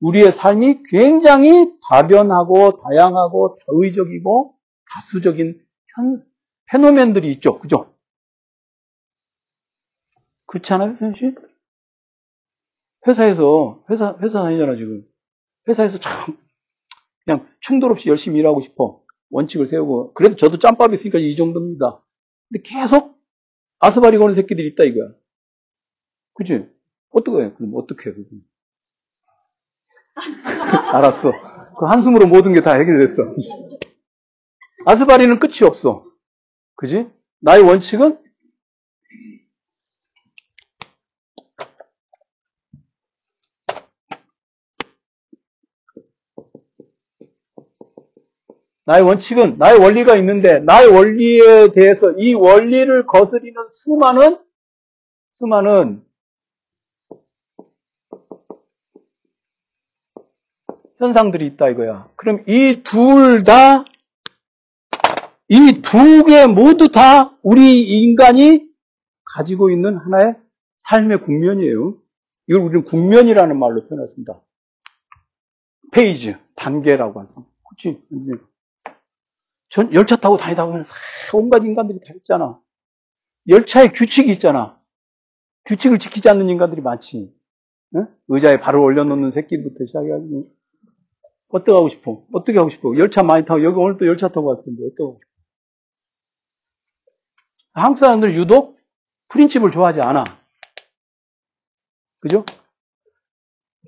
[0.00, 4.54] 우리의 삶이 굉장히 다변하고 다양하고 다의적이고
[4.92, 5.60] 다수적인
[5.96, 6.24] 현,
[6.70, 7.58] 페노멘들이 있죠.
[7.58, 7.94] 그죠?
[10.46, 11.34] 그렇지 않아요, 현실?
[13.06, 15.02] 회사에서, 회사, 회사 다니잖아, 지금.
[15.68, 16.36] 회사에서 참,
[17.24, 19.02] 그냥 충돌 없이 열심히 일하고 싶어.
[19.30, 22.00] 원칙을 세우고 그래도 저도 짬밥이 있으니까 이 정도입니다.
[22.48, 23.18] 근데 계속
[23.80, 25.08] 아스바리 거는 새끼들이 있다 이거야.
[26.34, 26.68] 그지?
[27.10, 27.52] 어떻게 해?
[27.54, 28.14] 그럼 어떻게 해?
[30.92, 31.32] 알았어.
[31.78, 33.22] 그 한숨으로 모든 게 다 해결됐어.
[34.86, 36.04] 아스바리는 끝이 없어.
[36.76, 37.10] 그지?
[37.40, 38.18] 나의 원칙은
[48.86, 54.38] 나의 원칙은 나의 원리가 있는데 나의 원리에 대해서 이 원리를 거스리는 수많은
[55.34, 56.04] 수많은
[60.98, 62.10] 현상들이 있다 이거야.
[62.16, 63.84] 그럼 이 둘 다
[65.48, 68.68] 이 두 개 모두 다 우리 인간이
[69.34, 70.36] 가지고 있는 하나의
[70.76, 71.98] 삶의 국면이에요.
[72.48, 74.40] 이걸 우리는 국면이라는 말로 표현했습니다.
[75.92, 77.46] 페이지, 단계라고 하죠.
[77.68, 78.00] 그치?
[79.74, 80.84] 전 열차 타고 다니다 보면
[81.32, 82.60] 온갖 인간들이 다 있잖아.
[83.48, 84.80] 열차에 규칙이 있잖아.
[85.64, 87.34] 규칙을 지키지 않는 인간들이 많지.
[87.96, 88.06] 응?
[88.28, 90.48] 의자에 발을 올려놓는 새끼부터 시작해가지고
[91.48, 92.24] 어떻게 하고 싶어?
[92.32, 92.96] 어떻게 하고 싶어?
[92.96, 95.32] 열차 많이 타고 여기 오늘 또 열차 타고 왔을 텐데 어떻게 하고 싶어?
[97.72, 98.78] 한국 사람들 유독
[99.30, 100.22] 프린칩을 좋아하지 않아.
[102.20, 102.44] 그죠?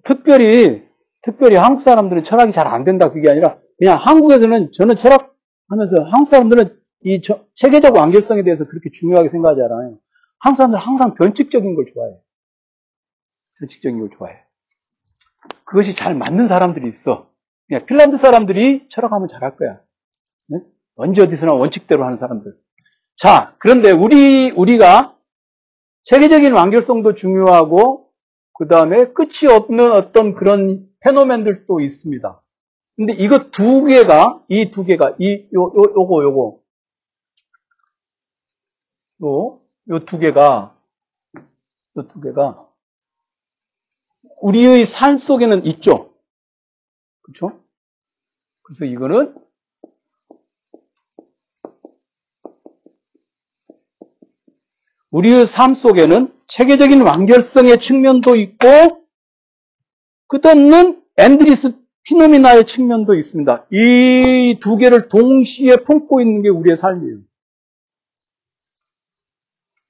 [0.03, 0.85] 특별히
[1.23, 5.36] 특별히 한국 사람들은 철학이 잘 안 된다 그게 아니라 그냥 한국에서는 저는 철학
[5.69, 9.99] 하면서 한국 사람들은 이 저, 체계적 완결성에 대해서 그렇게 중요하게 생각하지 않아요.
[10.39, 12.21] 한국 사람들은 항상 변칙적인 걸 좋아해요.
[13.59, 14.39] 변칙적인 걸 좋아해요.
[15.65, 17.31] 그것이 잘 맞는 사람들이 있어.
[17.69, 19.81] 그냥 핀란드 사람들이 철학하면 잘할 거야.
[20.49, 20.61] 네?
[20.95, 22.57] 언제 어디서나 원칙대로 하는 사람들.
[23.17, 25.17] 자, 그런데 우리 우리가
[26.05, 28.11] 체계적인 완결성도 중요하고
[28.53, 32.43] 그 다음에 끝이 없는 어떤 그런 페노멘들도 있습니다.
[32.97, 36.61] 근데 이거 두 개가, 이 두 개가, 이, 요, 요, 요거, 요거.
[39.23, 40.75] 요, 요 두 개가,
[41.99, 42.67] 요 두 개가,
[44.41, 46.15] 우리의 삶 속에는 있죠.
[47.23, 47.61] 그렇죠?
[48.63, 49.35] 그래서 이거는
[55.11, 58.67] 우리의 삶 속에는 체계적인 완결성의 측면도 있고
[60.29, 63.67] 끝없는 endless phenomena의 측면도 있습니다.
[63.73, 67.19] 이 두 개를 동시에 품고 있는 게 우리의 삶이에요.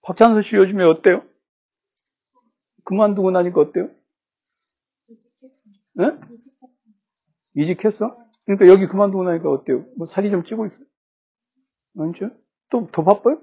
[0.02, 1.22] 박찬서 씨 요즘에 어때요?
[2.84, 3.90] 그만두고 나니까 어때요?
[5.94, 6.10] 네?
[7.54, 8.16] 이직했어?
[8.44, 9.84] 그러니까 여기 그만두고 나니까 어때요?
[9.96, 10.86] 뭐 살이 좀 찌고 있어요?
[11.98, 12.30] 아니죠?
[12.70, 13.40] 또 더 바빠요?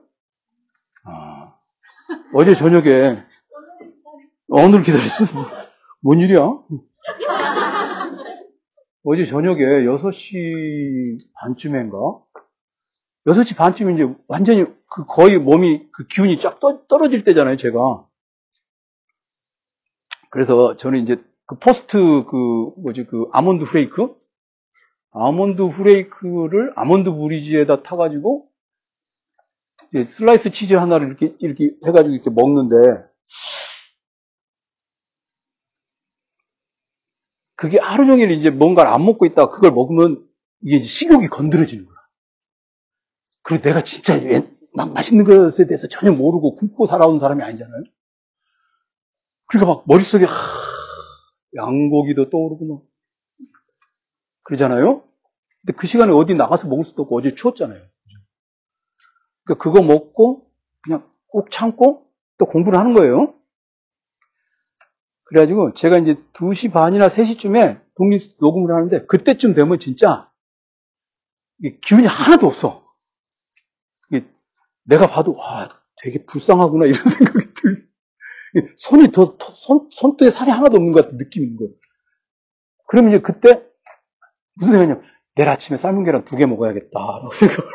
[1.05, 1.55] 아,
[2.33, 3.23] 어제 저녁에
[4.47, 5.25] 오늘 기다렸어.
[6.01, 6.39] 뭔 일이야?
[9.03, 11.97] 어제 저녁에 6시 반쯤인가?
[13.27, 18.07] 6시 반쯤 이제 완전히 그 거의 몸이 그 기운이 쫙 떨어질 때잖아요, 제가.
[20.29, 24.15] 그래서 저는 이제 그 포스트 그 뭐지 그 아몬드 후레이크
[25.11, 28.47] 아몬드 후레이크를 아몬드 브리즈에다 타가지고
[30.07, 32.75] 슬라이스 치즈 하나를 이렇게 이렇게 해가지고 이렇게 먹는데
[37.63, 40.27] 그게 하루 종일 이제 뭔가를 안 먹고 있다가 그걸 먹으면
[40.63, 41.95] 이게 식욕이 건드려지는 거야.
[43.41, 44.19] 그리고 내가 진짜
[44.73, 47.83] 막 맛있는 것에 대해서 전혀 모르고 굶고 살아온 사람이 아니잖아요.
[49.45, 50.33] 그러니까 막 머릿속에 하,
[51.55, 52.81] 양고기도 떠오르고 막
[54.43, 55.05] 그러잖아요.
[55.61, 57.81] 근데 그 시간에 어디 나가서 먹을 수도 없고 어제 추웠잖아요.
[59.45, 60.51] 그러니까 그거 먹고
[60.83, 63.33] 그냥 꼭 참고 또 공부를 하는 거예요.
[65.33, 70.31] 그래가지고 제가 이제 2시 반이나 3시쯤에 북미 녹음을 하는데 그때쯤 되면 진짜
[71.81, 72.83] 기운이 하나도 없어.
[74.85, 77.89] 내가 봐도 와 되게 불쌍하구나 이런 생각이 들.
[78.77, 81.71] 손이 더 손, 손등에 살이 하나도 없는 것 같은 있는 거예요.
[82.87, 83.63] 그러면 이제 그때
[84.53, 85.03] 무슨 생각이냐면
[85.35, 87.71] 내일 아침에 삶은 계란 두 개 먹어야겠다라고 생각을.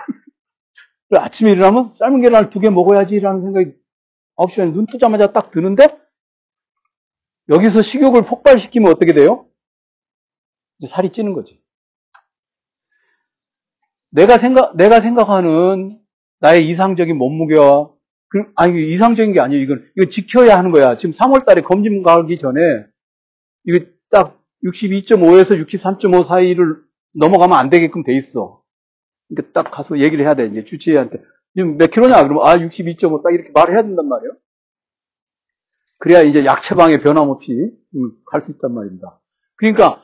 [1.10, 3.72] 아침에 일어나면 삶은 계란을 두 개 먹어야지라는 생각이
[4.36, 5.98] 9시간에 눈 뜨자마자 딱 드는데
[7.48, 9.46] 여기서 식욕을 폭발시키면 어떻게 돼요?
[10.78, 11.60] 이제 살이 찌는 거지.
[14.10, 15.90] 내가 생각, 내가 생각하는
[16.40, 17.90] 나의 이상적인 몸무게와,
[18.28, 19.62] 그, 아니, 이상적인 게 아니에요.
[19.62, 20.96] 이건, 이거 지켜야 하는 거야.
[20.96, 22.60] 지금 3월 달에 검진 가기 전에,
[23.64, 26.76] 이거 딱 62.5에서 63.5 사이를
[27.14, 28.62] 넘어가면 안 되게끔 돼 있어.
[29.28, 30.46] 그러니까 딱 가서 얘기를 해야 돼.
[30.46, 31.18] 이제 주치의한테.
[31.54, 32.22] 지금 몇 킬로냐?
[32.22, 34.32] 그러면, 아, 62.5 딱 이렇게 말을 해야 된단 말이에요.
[35.98, 37.72] 그래야 이제 약체방에 변함없이
[38.30, 39.20] 갈 수 있단 말입니다.
[39.56, 40.02] 그러니까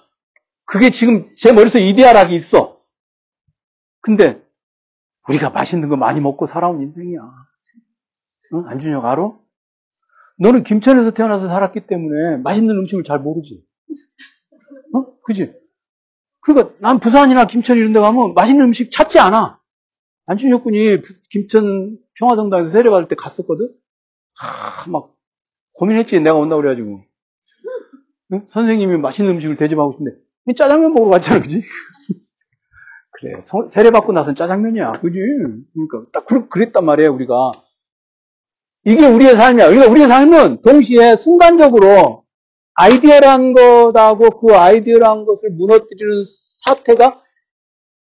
[0.66, 2.80] 그게 지금 제 머릿속에 이데아락이 있어.
[4.00, 4.42] 근데
[5.28, 7.20] 우리가 맛있는 거 많이 먹고 살아온 인생이야.
[8.54, 8.64] 응?
[8.66, 9.32] 안준혁 알아?
[10.38, 13.64] 너는 김천에서 태어나서 살았기 때문에 맛있는 음식을 잘 모르지.
[14.94, 15.20] 어?
[15.22, 15.54] 그지?
[16.40, 19.60] 그러니까 난 부산이나 김천 이런 데 가면 맛있는 음식 찾지 않아.
[20.26, 20.98] 안준혁 군이
[21.30, 23.72] 김천 평화정당에서 세례받을 때 갔었거든?
[24.42, 25.13] 아, 막
[25.74, 27.04] 고민했지, 내가 온다고 그래가지고.
[28.32, 28.44] 응?
[28.46, 30.12] 선생님이 맛있는 음식을 대접하고 싶은데,
[30.56, 31.62] 짜장면 먹으러 갔잖아, 그지?
[33.12, 35.18] 그래, 세례받고 나선 짜장면이야, 그지?
[35.74, 37.52] 그러니까, 딱 그, 그랬단 말이에요, 우리가.
[38.84, 39.68] 이게 우리의 삶이야.
[39.68, 42.24] 그러니까 우리의 삶은 동시에 순간적으로
[42.74, 46.22] 아이디어란 것하고 그 아이디어란 것을 무너뜨리는
[46.64, 47.22] 사태가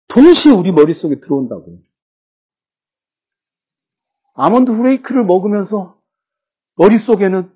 [0.08, 1.78] 동시에 우리 머릿속에 들어온다고.
[4.34, 5.95] 아몬드 후레이크를 먹으면서
[6.76, 7.50] 머릿속에는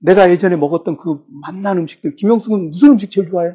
[0.00, 3.52] 내가 예전에 먹었던 그 맛난 음식들, 김영숙은 무슨 음식 제일 좋아해?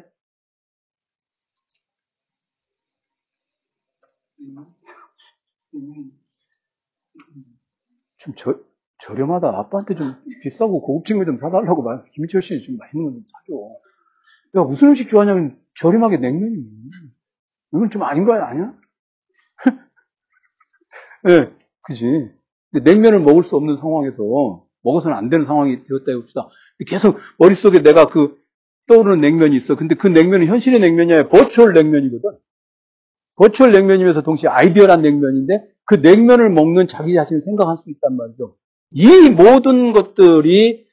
[8.18, 8.58] 좀 저,
[8.98, 9.48] 저렴하다.
[9.48, 13.78] 아빠한테 좀 비싸고 고급진 거 좀 사달라고 말, 김희철 씨좀 맛있는 거 좀 사줘.
[14.62, 16.64] 야, 무슨 음식 좋아하냐면 저렴하게 냉면이.
[17.74, 18.74] 이건 좀 아닌 거 아니야?
[21.28, 22.37] 예, 네, 그지.
[22.80, 24.22] 냉면을 먹을 수 없는 상황에서
[24.82, 26.48] 먹어서는 안 되는 상황이 되었다 해봅시다.
[26.86, 28.38] 계속 머릿속에 내가 그
[28.86, 29.76] 떠오르는 냉면이 있어.
[29.76, 32.38] 근데 그 냉면은 현실의 냉면이 아니라 버추얼 냉면이거든.
[33.36, 38.56] 버추얼 냉면이면서 동시에 아이디어란 냉면인데 그 냉면을 먹는 자기 자신을 생각할 수 있단 말이죠.
[38.90, 40.86] 이 모든 것들이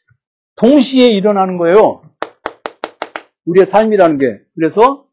[0.56, 2.02] 동시에 일어나는 거예요.
[3.46, 4.42] 우리의 삶이라는 게.
[4.56, 5.08] 그래서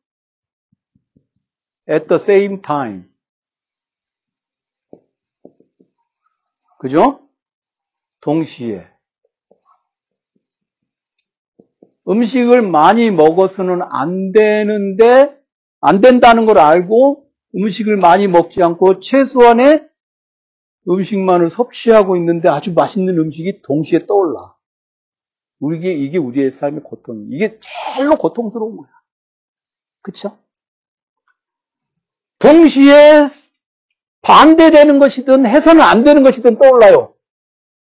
[1.89, 3.05] at the same time.
[6.83, 7.21] 그죠?
[8.23, 8.85] 동시에.
[12.09, 15.41] 음식을 많이 먹어서는 안 되는데,
[15.81, 19.89] 안 된다는 걸 알고 음식을 많이 먹지 않고 최소한의
[20.89, 24.57] 음식만을 섭취하고 있는데 아주 맛있는 음식이 동시에 떠올라.
[25.61, 27.29] 우리게 이게 우리의 삶의 고통.
[27.31, 28.91] 이게 제일로 고통스러운 거야.
[30.01, 30.37] 그쵸?
[32.41, 33.29] 동시에
[34.23, 37.15] 반대되는 것이든 해서는 안 되는 것이든 떠올라요.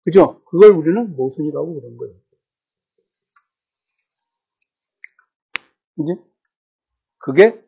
[0.04, 0.40] 그죠?
[0.44, 2.14] 그걸 우리는 모순이라고 그런 거예요.
[5.96, 6.22] 그지?
[7.18, 7.60] 그게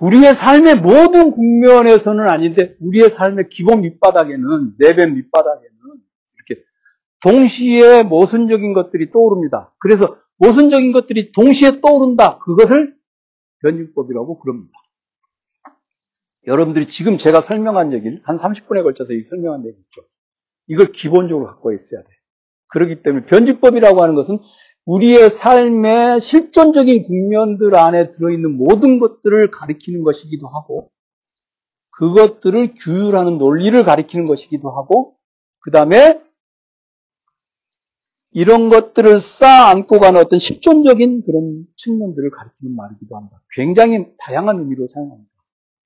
[0.00, 5.70] 우리의 삶의 모든 국면에서는 아닌데 우리의 삶의 기본 밑바닥에는 내변 밑바닥에는
[6.34, 6.64] 이렇게
[7.22, 9.74] 동시에 모순적인 것들이 떠오릅니다.
[9.78, 12.38] 그래서 모순적인 것들이 동시에 떠오른다.
[12.38, 12.96] 그것을
[13.60, 14.72] 변증법이라고 그럽니다.
[16.46, 20.02] 여러분들이 지금 제가 설명한 얘기를 한 30분에 걸쳐서 이 설명한 얘기 있죠.
[20.66, 22.08] 이걸 기본적으로 갖고 있어야 돼.
[22.68, 24.38] 그렇기 때문에 변증법이라고 하는 것은
[24.86, 30.90] 우리의 삶의 실존적인 국면들 안에 들어있는 모든 것들을 가리키는 것이기도 하고,
[31.90, 35.16] 그것들을 규율하는 논리를 가리키는 것이기도 하고,
[35.60, 36.22] 그 다음에
[38.32, 43.42] 이런 것들을 쌓아안고 가는 어떤 실존적인 그런 측면들을 가리키는 말이기도 합니다.
[43.50, 45.30] 굉장히 다양한 의미로 사용합니다.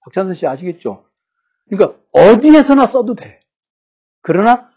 [0.04, 1.04] 박찬선 씨 아시겠죠?
[1.68, 3.40] 그러니까 어디에서나 써도 돼.
[4.22, 4.70] 그러나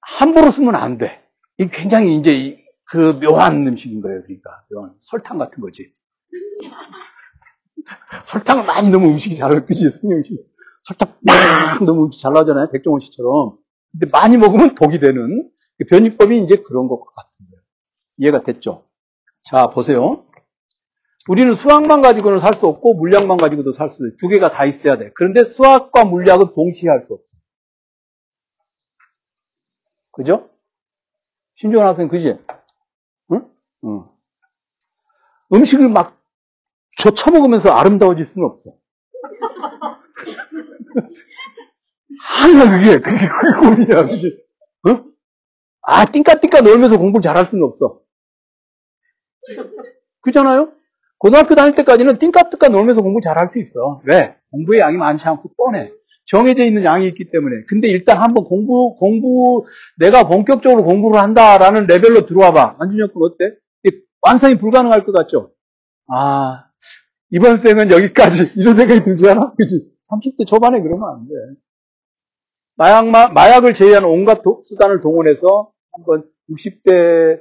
[0.00, 1.24] 함부로 쓰면 안 돼.
[1.58, 4.22] 이 굉장히 이제 그 묘한 음식인 거예요.
[4.22, 5.92] 그러니까 묘한 설탕 같은 거지.
[8.24, 10.38] 설탕을 많이 넣으면 음식이 잘 그지 성경 음식.
[10.84, 12.70] 설탕 막 넣으면 음식 잘 나오잖아요.
[12.70, 13.58] 백종원 씨처럼.
[13.92, 17.62] 근데 많이 먹으면 독이 되는 그 변이법이 이제 그런 것 같은 거예요.
[18.18, 18.84] 이해가 됐죠?
[19.44, 20.24] 자 보세요.
[21.28, 24.16] 우리는 수학만 가지고는 살 수 없고 물리학만 가지고도 살수 있어요.
[24.18, 25.10] 두 개가 다 있어야 돼.
[25.14, 27.36] 그런데 수학과 물리학은 동시에 할 수 없어.
[30.12, 30.50] 그죠?
[31.56, 32.38] 신종원 학생 그지?
[33.32, 33.48] 응.
[35.52, 36.20] 음식을 막
[36.98, 38.70] 젖혀먹으면서 아름다워질 수는 없어.
[42.20, 44.44] 항상 그게, 그게, 그게 고민이야, 그지?
[44.88, 45.04] 어?
[45.82, 48.00] 아, 띵까띵까 놀면서 공부를 잘할 수는 없어.
[50.20, 50.72] 그잖아요?
[51.22, 54.00] 고등학교 다닐 때까지는 띵까띵까 놀면서 공부 잘할 수 있어.
[54.04, 54.34] 왜?
[54.50, 55.92] 공부의 양이 많지 않고 뻔해.
[56.24, 57.62] 정해져 있는 양이 있기 때문에.
[57.68, 59.64] 근데 일단 한번 공부, 공부,
[59.98, 62.76] 내가 본격적으로 공부를 한다라는 레벨로 들어와 봐.
[62.80, 63.54] 안준혁 군 어때?
[64.20, 65.52] 완성이 불가능할 것 같죠?
[66.08, 66.66] 아,
[67.30, 68.50] 이번 생은 여기까지.
[68.58, 69.54] 이런 생각이 들지 않아?
[69.56, 69.92] 그지?
[70.10, 71.34] 30대 초반에 그러면 안 돼.
[72.74, 77.40] 마약, 마약을 제외한 온갖 도, 수단을 동원해서 한번 60대,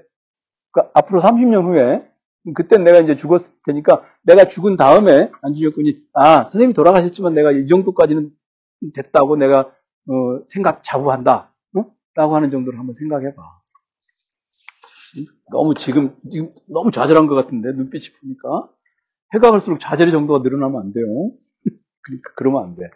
[0.71, 2.10] 그러니까 앞으로 30년 후에,
[2.55, 7.67] 그땐 내가 이제 죽었을 테니까, 내가 죽은 다음에 안준혁 군이, 아, 선생님이 돌아가셨지만 내가 이
[7.67, 8.31] 정도까지는
[8.95, 9.71] 됐다고 내가,
[10.07, 11.53] 어, 생각 자부한다.
[11.77, 11.85] 어?
[12.15, 13.41] 라고 하는 정도로 한번 생각해봐.
[15.51, 18.69] 너무 지금, 지금 너무 좌절한 것 같은데, 눈빛이 보니까.
[19.33, 21.05] 해가 갈수록 좌절의 정도가 늘어나면 안 돼요.
[22.01, 22.89] 그러니까, 그러면 안 돼.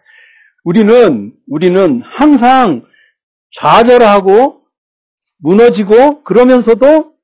[0.63, 2.81] 우리는, 우리는 항상
[3.51, 4.63] 좌절하고,
[5.38, 7.14] 무너지고, 그러면서도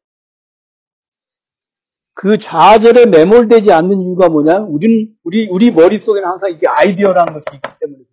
[2.22, 4.60] 그 좌절에 매몰되지 않는 이유가 뭐냐?
[4.60, 8.04] 우리 우리, 우리 머릿속에는 항상 이게 아이디어라는 것이 있기 때문에.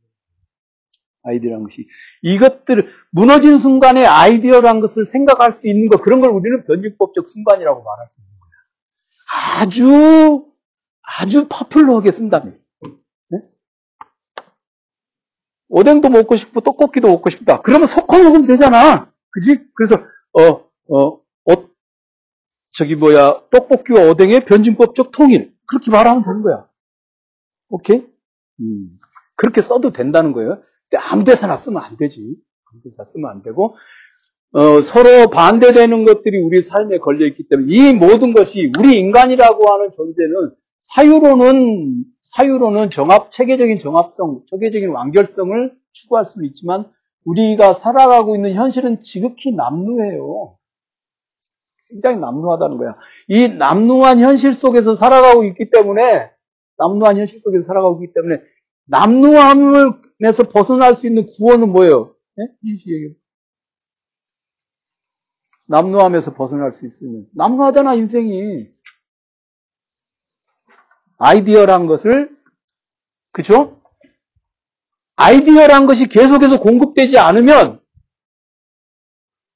[1.24, 1.86] 아이디어라는 것이.
[2.22, 8.06] 이것들, 무너진 순간에 아이디어라는 것을 생각할 수 있는 것, 그런 걸 우리는 변증법적 순간이라고 말할
[8.08, 9.60] 수 있는 거예요.
[9.60, 10.46] 아주,
[11.02, 12.58] 아주 퍼플러하게 쓴다면.
[13.28, 13.40] 네?
[15.68, 17.60] 오뎅도 먹고 싶고, 떡볶이도 먹고 싶다.
[17.60, 19.12] 그러면 섞어 먹으면 되잖아.
[19.32, 19.66] 그지?
[19.74, 19.96] 그래서,
[20.32, 20.64] 어,
[20.96, 21.68] 어, 어,
[22.78, 25.52] 저기 뭐야, 떡볶이와 오뎅의 변증법적 통일.
[25.66, 26.68] 그렇게 말하면 되는 거야.
[27.70, 28.06] 오케이?
[28.60, 28.90] 음,
[29.34, 30.62] 그렇게 써도 된다는 거예요.
[31.10, 32.36] 아무 데서나 쓰면 안 되지.
[32.70, 33.74] 아무 데서나 쓰면 안 되고,
[34.52, 39.90] 어, 서로 반대되는 것들이 우리 삶에 걸려 있기 때문에 이 모든 것이 우리 인간이라고 하는
[39.90, 46.88] 존재는 사유로는, 사유로는 정합, 체계적인 정합성, 체계적인 완결성을 추구할 수는 있지만
[47.24, 50.57] 우리가 살아가고 있는 현실은 지극히 남루해요.
[51.90, 52.96] 굉장히 남루하다는 거야.
[53.28, 56.30] 이 남루한 현실 속에서 살아가고 있기 때문에,
[56.76, 58.42] 남루한 현실 속에서 살아가고 있기 때문에,
[58.86, 62.14] 남루함에서 벗어날 수 있는 구원은 뭐예요?
[62.66, 63.14] 얘기.
[65.66, 67.26] 남루함에서 벗어날 수 있으면.
[67.34, 68.68] 남루하잖아, 인생이.
[71.18, 72.36] 아이디어란 것을,
[73.32, 73.82] 그죠?
[75.16, 77.80] 아이디어란 것이 계속해서 공급되지 않으면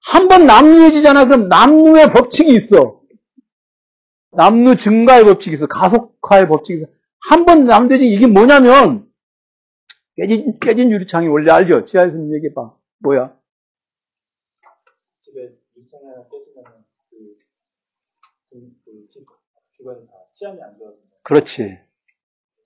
[0.05, 1.26] 한 번 남루해지잖아.
[1.26, 3.00] 그럼 남루의 법칙이 있어.
[4.32, 5.66] 남루 증가의 법칙이 있어.
[5.66, 6.86] 가속화의 법칙이 있어.
[7.28, 9.09] 한 번 남루해지 이게 뭐냐면
[10.16, 11.84] 깨진, 깨진 유리창이 원래 알죠?
[11.84, 12.74] 지하에서 얘기해봐.
[12.98, 13.36] 뭐야?
[15.22, 15.40] 집에
[15.76, 16.64] 유리창이 하나 깨지면
[17.11, 17.36] 그,
[18.50, 19.24] 그, 그 집
[19.72, 20.96] 주변이 다 치안이 안 좋아서.
[21.22, 21.78] 그렇지.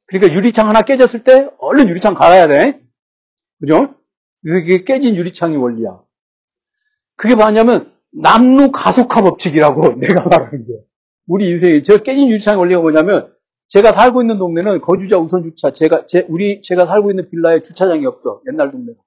[0.07, 2.81] 그러니까 유리창 하나 깨졌을 때 얼른 유리창 갈아야 돼.
[3.61, 3.95] 그죠?
[4.45, 6.03] 그게 깨진 유리창이 원리야.
[7.17, 10.73] 그게 뭐냐면 남루 가속화 법칙이라고 내가 말하는 게.
[11.27, 13.33] 우리 인생에 저 깨진 유리창의 원리가 뭐냐면
[13.69, 15.73] 제가 살고 있는 동네는 거주자 우선 주차.
[15.73, 18.41] 제가 제 우리 제가 살고 있는 빌라에 주차장이 없어.
[18.51, 18.99] 옛날 동네가.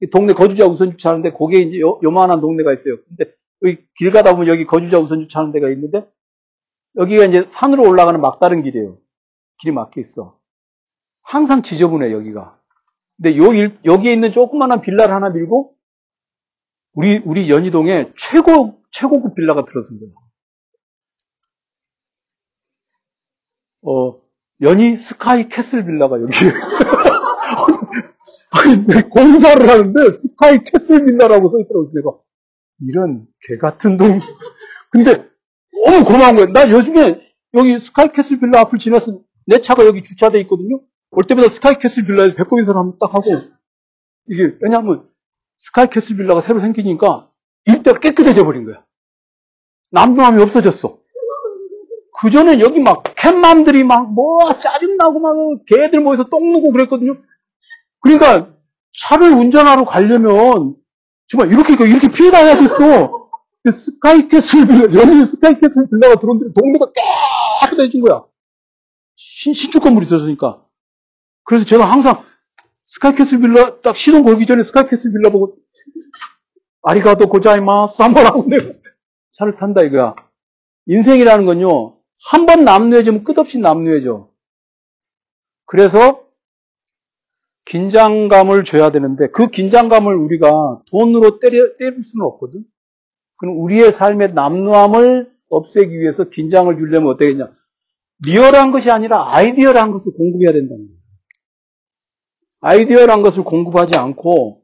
[0.00, 2.96] 이 동네 거주자 우선 주차하는데 거기에 이제 요, 요만한 동네가 있어요.
[3.08, 3.32] 근데
[3.62, 6.06] 여기 길 가다 보면 여기 거주자 우선 주차하는 데가 있는데
[6.96, 8.96] 여기가 이제 산으로 올라가는 막다른 길이에요.
[9.60, 10.38] 길이 막혀 있어.
[11.22, 12.58] 항상 지저분해 여기가.
[13.16, 15.74] 근데 요 일, 여기에 있는 조그마한 빌라를 하나 밀고
[16.98, 20.12] 우리 우리 연희동에 최고 최고급 빌라가 들어선 거예요.
[23.82, 24.20] 어
[24.62, 26.34] 연희 스카이 캐슬 빌라가 여기
[28.50, 32.18] 아니 공사를 하는데 스카이 캐슬 빌라라고 써 있더라고 내가
[32.88, 34.18] 이런 개 같은 동
[34.90, 35.24] 근데
[35.84, 36.52] 너무 고마운 거예요.
[36.52, 37.20] 나 요즘에
[37.54, 40.80] 여기 스카이 캐슬 빌라 앞을 지나서 내 차가 여기 주차돼 있거든요.
[41.12, 43.30] 올 때마다 스카이 캐슬 빌라에서 배꼽 인사를 한번 딱 하고,
[44.26, 45.07] 이게, 왜냐하면,
[45.58, 47.28] 스카이캐슬 빌라가 새로 생기니까,
[47.66, 48.84] 일대가 깨끗해져 버린 거야.
[49.90, 50.98] 남루함이 없어졌어.
[52.20, 55.34] 그전에 여기 막, 캣맘들이 막, 뭐, 짜증나고 막,
[55.66, 57.20] 개들 모여서 똥 누고 그랬거든요.
[58.00, 58.54] 그러니까,
[59.00, 60.76] 차를 운전하러 가려면,
[61.28, 63.28] 정말 이렇게, 이렇게 피해 다녀야 됐어.
[63.70, 66.86] 스카이캐슬 빌라, 연희 스카이캐슬 빌라가 들어오는데 동네가
[67.60, 68.24] 깨끗해진 거야.
[69.16, 70.64] 신, 신축 건물이 들어서니까.
[71.44, 72.24] 그래서 제가 항상
[72.88, 75.56] 스카이캐슬 빌라 딱 시동 걸기 전에 스카이캐슬 빌라 보고
[76.82, 78.72] ありがとうございます 한번 하고 내가
[79.30, 80.14] 차를 탄다 이거야.
[80.86, 81.96] 인생이라는 건요.
[82.24, 84.28] 한 번 남루해지면 끝없이 남루해져.
[85.66, 86.26] 그래서
[87.66, 92.64] 긴장감을 줘야 되는데 그 긴장감을 우리가 돈으로 때려, 때릴 수는 없거든.
[93.36, 97.52] 그럼 우리의 삶의 남루함을 없애기 위해서 긴장을 주려면 어떻게 했냐.
[98.26, 100.97] 리얼한 것이 아니라 아이디어란 것을 공급해야 된다는 거예요.
[102.60, 104.62] 아이디어란 것을 공급하지 않고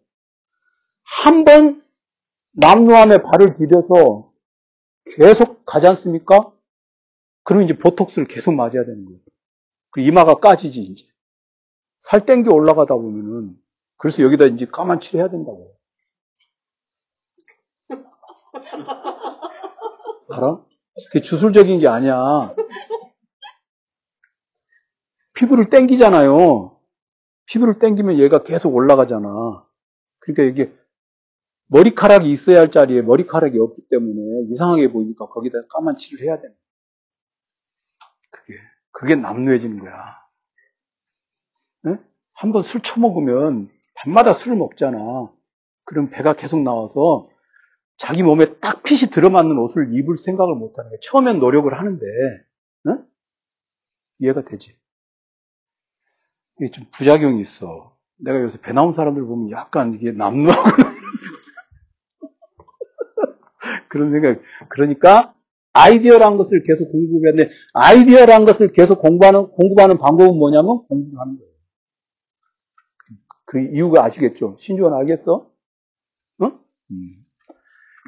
[1.02, 1.82] 한 번
[2.52, 4.32] 남루함에 발을 디뎌서
[5.16, 6.52] 계속 가지 않습니까?
[7.44, 9.20] 그러면 이제 보톡스를 계속 맞아야 되는 거예요.
[9.90, 11.06] 그 이마가 까지지 이제.
[12.00, 13.56] 살 땡겨 올라가다 보면은
[13.96, 15.74] 그래서 여기다 이제 까만 칠 해야 된다고.
[20.30, 20.64] 알아?
[21.10, 22.54] 그게 주술적인 게 아니야.
[25.34, 26.73] 피부를 땡기잖아요.
[27.46, 29.28] 피부를 땡기면 얘가 계속 올라가잖아.
[30.20, 30.74] 그러니까 이게
[31.66, 36.54] 머리카락이 있어야 할 자리에 머리카락이 없기 때문에 이상하게 보이니까 거기다 까만 칠을 해야 되는
[38.30, 38.54] 그게,
[38.92, 39.92] 그게 남루해지는 거야.
[41.82, 41.98] 네?
[42.32, 44.98] 한번 술 처먹으면 밤마다 술을 먹잖아.
[45.84, 47.28] 그럼 배가 계속 나와서
[47.96, 50.98] 자기 몸에 딱 핏이 들어맞는 옷을 입을 생각을 못하는 거야.
[51.02, 52.04] 처음엔 노력을 하는데,
[52.84, 52.92] 네?
[54.18, 54.76] 이해가 되지?
[56.60, 57.96] 이게 좀 부작용이 있어.
[58.16, 60.62] 내가 요새 배 나온 사람들 보면 약간 이게 남루하고
[63.88, 64.40] 그런 생각.
[64.68, 65.34] 그러니까
[65.72, 66.90] 아이디어란 것을 계속
[67.36, 67.50] 돼.
[67.72, 71.52] 아이디어란 것을 계속 공부하는 공부하는 방법은 뭐냐면 공부를 하는 거예요.
[73.44, 74.56] 그 이유가 아시겠죠?
[74.58, 75.50] 신조원 알겠어?
[76.42, 76.58] 응?
[76.90, 77.26] 음.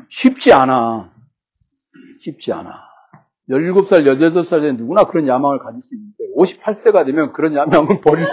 [0.09, 1.13] 쉽지 않아.
[2.21, 2.96] 쉽지 않아.
[3.51, 8.33] 17살, 18살에 누구나 그런 야망을 가질 수 있는데, 58세가 되면 그런 야망을 버릴 수,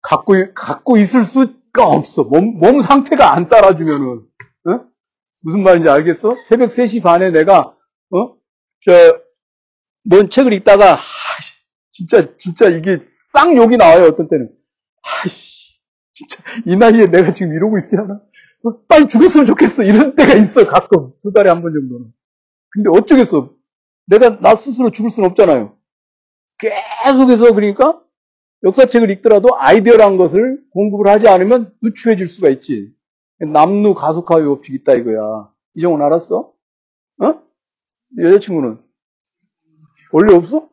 [0.00, 2.24] 갖고, 갖고 있을 수가 없어.
[2.24, 4.22] 몸, 몸 상태가 안 따라주면은,
[4.68, 4.80] 어?
[5.40, 6.36] 무슨 말인지 알겠어?
[6.40, 7.76] 새벽 3시 반에 내가,
[8.10, 8.34] 어?
[8.86, 8.92] 저,
[10.08, 11.00] 뭔 책을 읽다가, 하,
[11.92, 12.98] 진짜, 진짜 이게
[13.32, 14.50] 쌍욕이 나와요, 어떤 때는.
[15.24, 15.78] 아씨,
[16.14, 18.20] 진짜, 이 나이에 내가 지금 이러고 있어야 하나?
[18.64, 19.82] 어, 빨리 죽었으면 좋겠어.
[19.82, 21.12] 이런 때가 있어, 가끔.
[21.22, 22.06] 두 달에 한 번 정도는.
[22.70, 23.50] 근데 어쩌겠어.
[24.12, 25.74] 내가 나 스스로 죽을 수는 없잖아요.
[26.58, 28.02] 계속해서 그러니까
[28.62, 32.92] 역사책을 읽더라도 아이디어란 것을 공급을 하지 않으면 누추해질 수가 있지.
[33.40, 35.48] 남루 가속화의 법칙 있다 이거야.
[35.74, 36.52] 이정은 알았어?
[37.22, 37.42] 어?
[38.18, 38.78] 여자친구는?
[40.12, 40.68] 원래 없어?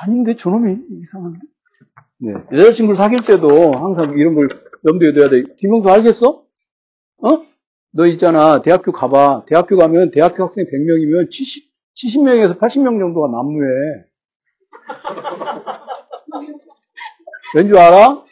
[0.00, 1.38] 아닌데 저놈이 이상한데?
[2.18, 2.32] 네.
[2.52, 4.48] 여자친구를 사귈 때도 항상 이런 걸
[4.84, 5.44] 염두에 둬야 돼.
[5.56, 6.44] 김영수 알겠어?
[7.18, 7.46] 어?
[7.92, 8.60] 너 있잖아.
[8.60, 9.44] 대학교 가봐.
[9.46, 14.04] 대학교 가면 대학교 학생 100명이면 70, 70명에서 80명 정도가 남루해.
[17.54, 18.24] 왠줄 알아?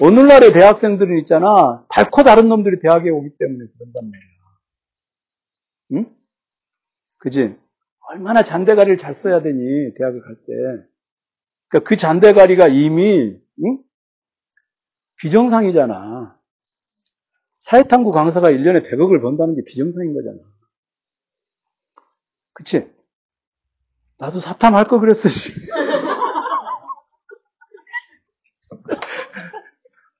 [0.00, 1.84] 오늘날의 대학생들은 있잖아.
[1.90, 4.32] 달코 다른 놈들이 대학에 오기 때문에 그런단 말이야.
[5.92, 6.16] 응?
[7.18, 7.56] 그지?
[8.08, 10.52] 얼마나 잔대가리를 잘 써야 되니, 대학에 갈 때.
[11.68, 13.78] 그러니까 그 잔대가리가 이미, 응?
[15.16, 16.38] 비정상이잖아.
[17.60, 20.38] 사회탐구 강사가 1년에 100억을 번다는 게 비정상인 거잖아.
[22.54, 22.86] 그치?
[24.18, 25.52] 나도 사탐 할 거 그랬어, 씨.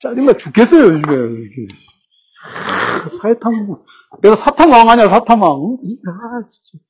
[0.01, 1.69] 짜증나 죽겠어요, 요즘에.
[3.21, 3.85] 사회탐구.
[4.21, 5.79] 내가 사탐왕 아니야, 사탐왕.
[6.09, 6.85] 아, 진짜.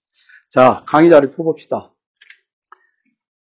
[0.48, 1.92] 자, 강의 자리 펴봅시다.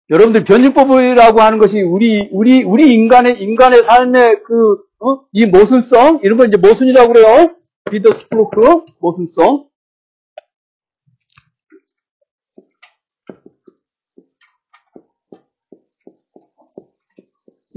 [0.10, 5.26] 여러분들 변증법이라고 하는 것이 우리, 우리, 우리 인간의, 인간의 삶의 그, 어?
[5.34, 7.56] 이 모순성, 이런 걸 이제 모순이라고 그래요.
[7.92, 9.67] 비더 스프로크, 모순성.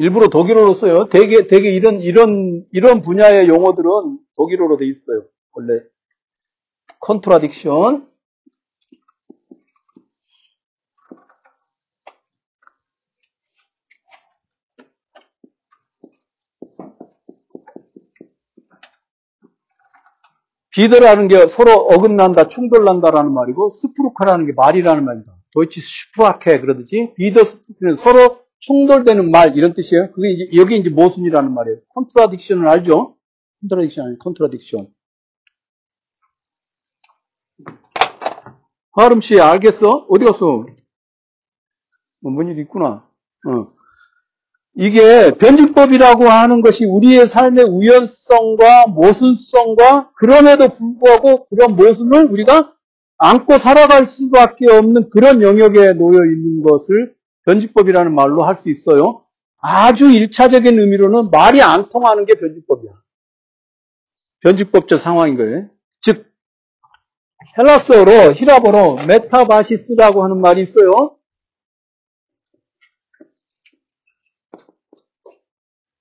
[0.00, 1.08] 일부러 독일어로 써요.
[1.10, 5.26] 되게, 되게 이런, 이런, 이런 분야의 용어들은 독일어로 돼 있어요.
[5.52, 5.78] 원래.
[7.02, 8.08] contradiction.
[20.70, 25.36] wider라는 게 서로 어긋난다, 충돌난다라는 말이고, Spruch라는 게 말이라는 말이다.
[25.52, 30.12] deutsche Sprache 그러듯이, 비더 스프루크는 서로 충돌되는 말, 이런 뜻이에요.
[30.12, 31.78] 그게 이제, 여기 이제 모순이라는 말이에요.
[31.94, 33.16] contradiction을 알죠?
[33.62, 34.88] contradiction 아니 contradiction.
[38.92, 40.06] 하름 씨, 알겠어?
[40.08, 40.66] 어디 갔어?
[42.22, 43.08] 어, 뭔일 있구나.
[43.46, 43.72] 어.
[44.74, 52.74] 이게 변증법이라고 하는 것이 우리의 삶의 우연성과 모순성과 그럼에도 불구하고 그런 모순을 우리가
[53.18, 57.14] 안고 살아갈 수밖에 없는 그런 영역에 놓여 있는 것을
[57.46, 59.24] 변증법이라는 말로 할 수 있어요.
[59.62, 62.92] 아주 일차적인 의미로는 말이 안 통하는 게 변증법이야.
[64.40, 65.68] 변증법적 상황인 거예요.
[66.00, 66.26] 즉
[67.58, 71.16] 헬라스어로 희랍어로 metabasis라고 하는 말이 있어요.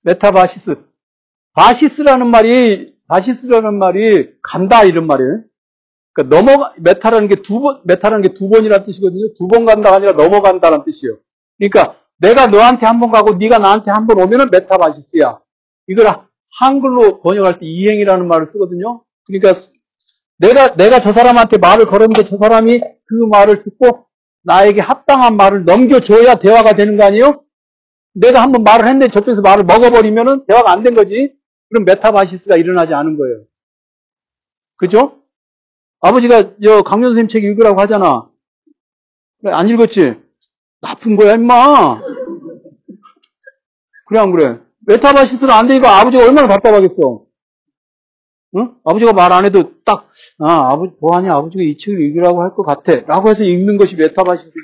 [0.02, 0.76] metabasis.
[1.52, 5.42] basis라는 말이, basis라는 말이 간다 이런 말이에요.
[6.12, 9.34] 그러니까 넘어가, meta라는 게 두 번, meta라는 게 두 번이라는 뜻이거든요.
[9.34, 11.18] 두 번 간다가 아니라 넘어간다는 뜻이에요.
[11.60, 15.40] 그러니까 내가 너한테 한 번 가고 네가 나한테 한 번 오면은 metabasis야.
[15.88, 16.06] 이걸
[16.58, 19.04] 한글로 번역할 때 이행이라는 말을 쓰거든요.
[19.28, 19.52] 그러니까
[20.38, 24.06] 내가 내가 저 사람한테 말을 걸었는데 저 사람이 그 말을 듣고
[24.44, 27.44] 나에게 합당한 말을 넘겨줘야 대화가 되는 거 아니에요?
[28.14, 31.34] 내가 한번 말을 했는데 저쪽에서 말을 먹어버리면은 대화가 안 된 거지.
[31.70, 33.44] 그럼 metabasis가 일어나지 않은 거예요.
[34.78, 35.22] 그죠?
[36.00, 38.28] 아버지가 저 강연 선생님 책 읽으라고 하잖아.
[39.44, 40.20] 안 읽었지?
[40.80, 42.00] 나쁜 거야, 임마.
[44.06, 44.60] 그래, 안 그래?
[44.86, 47.26] 메타바시스는 안 되니까 아버지가 얼마나 답답하겠어.
[48.56, 48.74] 응?
[48.84, 50.08] 아버지가 말 안 해도 딱,
[50.38, 53.00] 아, 아버지, 보아하니 아버지가 이 책을 읽으라고 할 것 같아.
[53.06, 54.58] 라고 해서 읽는 것이 메타바시스지.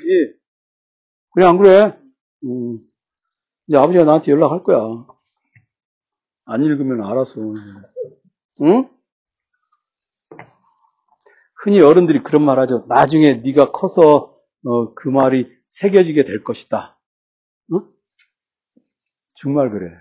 [1.33, 1.97] 그래, 안 그래?
[2.43, 2.79] 음.
[3.67, 5.05] 이제 아버지가 나한테 연락할 거야.
[6.45, 7.39] 안 읽으면 알았어.
[8.63, 8.89] 응?
[11.63, 12.85] 흔히 어른들이 그런 말 하죠.
[12.87, 16.99] 나중에 네가 커서 어, 그 말이 새겨지게 될 것이다.
[17.73, 17.81] 응?
[19.35, 19.91] 정말 그래.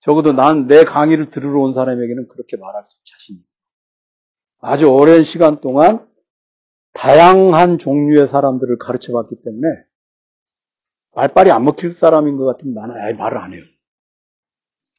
[0.00, 3.62] 적어도 난 내 강의를 들으러 온 사람에게는 그렇게 말할 수 자신 있어.
[4.60, 6.08] 아주 오랜 시간 동안
[6.92, 9.66] 다양한 종류의 사람들을 가르쳐 봤기 때문에
[11.14, 13.62] 말빨이 안 먹힐 사람인 것 같으면 나는 아예 말을 안 해요.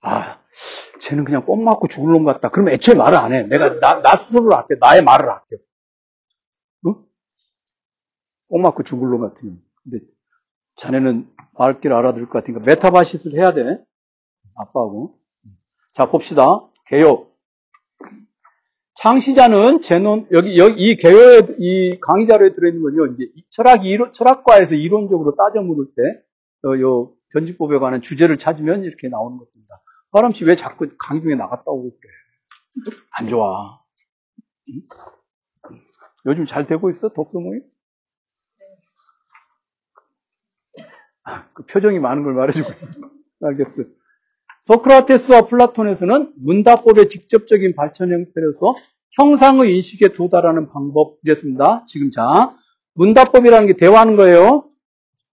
[0.02, 0.42] 아,
[1.00, 2.50] 쟤는 그냥 뽕 맞고 죽을 놈 같다.
[2.50, 3.44] 그럼 애초에 말을 안 해.
[3.44, 4.76] 내가, 나, 나 스스로를 아껴.
[4.80, 5.58] 나의 말을 아껴.
[6.86, 6.96] 응?
[8.50, 9.62] 뽕 맞고 죽을 놈 같으면.
[9.90, 10.06] 근데
[10.76, 13.84] 자네는 말귀 알아들을 것 같으니까 메타바시스를 해야 돼.
[14.56, 15.18] 아빠하고.
[15.94, 16.68] 자, 봅시다.
[16.86, 17.28] 개요.
[18.96, 24.74] 창시자는 제논, 여기, 여기, 이 개요의, 이 강의 자료에 들어있는 건요, 이제, 철학, 이론, 철학과에서
[24.74, 26.02] 이론적으로 따져 물을 때,
[26.68, 29.82] 어, 요, 변지법에 관한 주제를 찾으면 이렇게 나오는 것입니다.
[30.12, 32.92] 화람 씨왜 자꾸 강의 중에 나갔다 오고 그래?
[33.12, 33.80] 안 좋아.
[34.70, 34.82] 응?
[36.26, 37.10] 요즘 잘 되고 있어?
[37.10, 37.62] 독서 모임?
[41.17, 41.17] 아,
[41.54, 42.70] 그 표정이 많은 걸 말해주고.
[43.44, 43.84] 알겠어.
[44.62, 48.76] 소크라테스와 플라톤에서는 문답법의 직접적인 발전 형태로서
[49.12, 51.86] 형상의 인식에 도달하는 방법이었습니다.
[51.88, 52.56] 지금 자,
[52.96, 54.70] 문답법이라는 게 대화하는 거예요.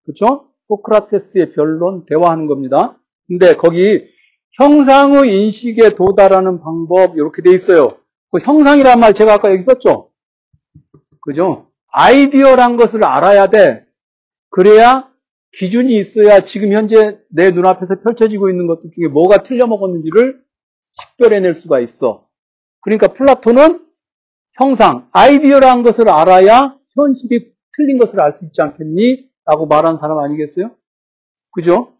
[0.04, 0.48] 그렇죠?
[0.68, 2.98] 소크라테스의 변론 대화하는 겁니다.
[3.28, 4.04] 근데 거기
[4.52, 7.96] 형상의 인식에 도달하는 방법 이렇게 돼 있어요.
[8.30, 10.10] 그 형상이란 말 제가 아까 여기 썼죠.
[11.20, 11.68] 그죠?
[11.92, 13.86] 아이디어란 것을 알아야 돼.
[14.50, 15.11] 그래야
[15.58, 20.42] 기준이 있어야 지금 현재 내 눈앞에서 펼쳐지고 있는 것들 중에 뭐가 틀려먹었는지를
[20.92, 22.26] 식별해낼 수가 있어.
[22.80, 23.86] 그러니까 플라톤은
[24.54, 29.30] 형상, 아이디어란 것을 알아야 현실이 틀린 것을 알 수 있지 않겠니?
[29.44, 30.70] 라고 말한 사람 아니겠어요?
[31.52, 31.94] 그죠?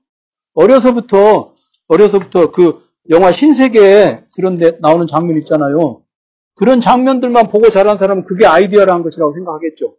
[0.55, 1.55] 어려서부터,
[1.89, 6.03] 어려서부터 그 영화 신세계에 그런 데 나오는 장면 있잖아요.
[6.55, 9.97] 그런 장면들만 보고 자란 사람은 그게 아이디어라는 것이라고 생각하겠죠.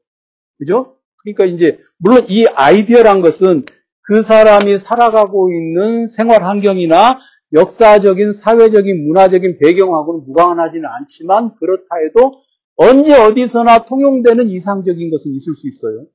[0.59, 0.97] 그죠?
[1.17, 3.63] 그러니까 이제, 물론 이 아이디어란 것은
[4.01, 7.19] 그 사람이 살아가고 있는 생활 환경이나
[7.53, 12.41] 역사적인, 사회적인, 문화적인 배경하고는 무관하지는 않지만 그렇다 해도
[12.75, 16.05] 언제 어디서나 통용되는 이상적인 것은 있을 수 있어요.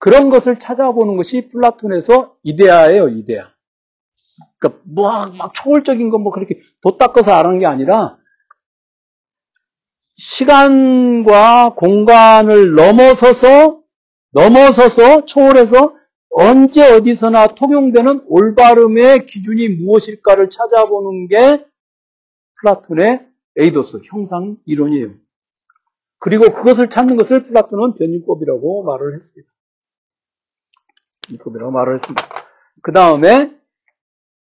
[0.00, 3.50] 그런 것을 찾아보는 것이 플라톤에서 이데아예요, 이데아.
[4.58, 8.18] 그러니까 막, 막 초월적인 건 뭐 그렇게 도 닦아서 알아는 게 아니라
[10.16, 13.83] 시간과 공간을 넘어서서
[14.34, 15.94] 넘어서서 초월해서
[16.30, 21.64] 언제 어디서나 통용되는 올바름의 기준이 무엇일까를 찾아보는 게
[22.60, 23.26] 플라톤의
[23.56, 25.14] 에이도스 형상 이론이에요.
[26.18, 29.52] 그리고 그것을 찾는 것을 플라톤은 변증법이라고 말을 했습니다.
[31.28, 32.28] 변증법이라고 말을 했습니다.
[32.82, 33.56] 그 다음에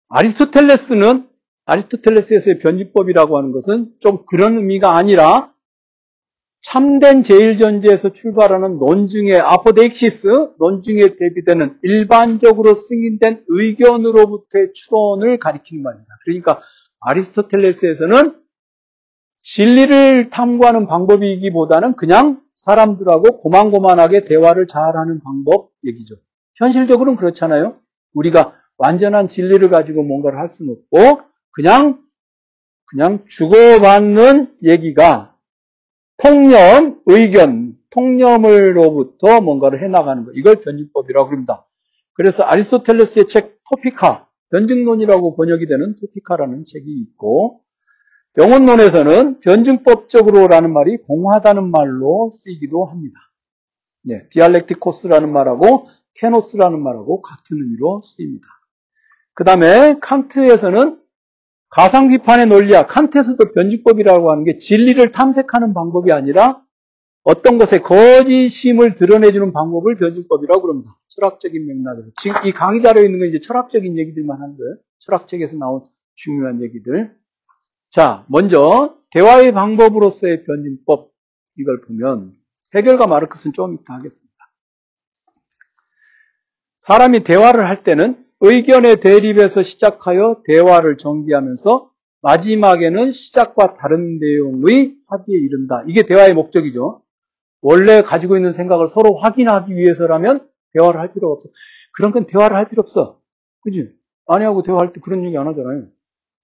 [0.08, 1.28] 아리스토텔레스는
[1.66, 5.53] 아리스토텔레스에서의 변증법이라고 하는 것은 좀 그런 의미가 아니라
[6.64, 16.18] 참된 제일전제에서 출발하는 논증의 아포데익시스, 논증에 대비되는 일반적으로 승인된 의견으로부터의 추론을 가리키는 말입니다.
[16.24, 16.62] 그러니까
[17.02, 18.42] 아리스토텔레스에서는
[19.42, 26.16] 진리를 탐구하는 방법이기보다는 그냥 사람들하고 고만고만하게 대화를 잘하는 방법 얘기죠.
[26.56, 27.78] 현실적으로는 그렇잖아요.
[28.14, 32.02] 우리가 완전한 진리를 가지고 뭔가를 할 수는 없고 그냥
[32.86, 35.33] 그냥 주고받는 얘기가
[36.18, 40.32] 통념, 의견, 통념을로부터 뭔가를 해나가는 것.
[40.36, 41.66] 이걸 변증법이라고 합니다.
[42.14, 47.62] 그래서 아리스토텔레스의 책 토피카, 변증론이라고 번역이 되는 토피카라는 책이 있고,
[48.36, 53.20] 병원론에서는 변증법적으로라는 말이 공하다는 말로 쓰이기도 합니다.
[54.04, 58.48] 네, 디알렉티코스라는 말하고 케노스라는 말하고 같은 의미로 쓰입니다.
[59.34, 61.00] 그 다음에 칸트에서는
[61.74, 62.86] 가상 비판의 논리야.
[62.86, 66.62] 칸트에서도 변증법이라고 하는 게 진리를 탐색하는 방법이 아니라
[67.24, 70.96] 어떤 것에 거짓임을 드러내주는 방법을 변증법이라고 그럽니다.
[71.08, 72.12] 철학적인 맥락에서.
[72.22, 74.76] 지금 이 강의 자료에 있는 건 이제 철학적인 얘기들만 하는 거예요.
[75.00, 77.16] 철학책에서 나온 중요한 얘기들.
[77.90, 81.12] 자, 먼저 대화의 방법으로서의 변증법
[81.58, 82.34] 이걸 보면
[82.76, 84.34] 해결과 마르크스는 좀 이따 하겠습니다.
[86.78, 91.90] 사람이 대화를 할 때는 의견의 대립에서 시작하여 대화를 전개하면서
[92.22, 95.82] 마지막에는 시작과 다른 내용의 합의에 이른다.
[95.88, 97.02] 이게 대화의 목적이죠.
[97.62, 101.48] 원래 가지고 있는 생각을 서로 확인하기 위해서라면 대화를 할 필요가 없어.
[101.94, 103.22] 그런 건 대화를 할 필요 없어.
[103.62, 103.94] 그지?
[104.28, 105.88] 아내하고 대화할 때 그런 얘기 안 하잖아요.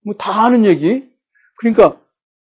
[0.06, 1.10] 뭐 다 아는 얘기.
[1.58, 2.00] 그러니까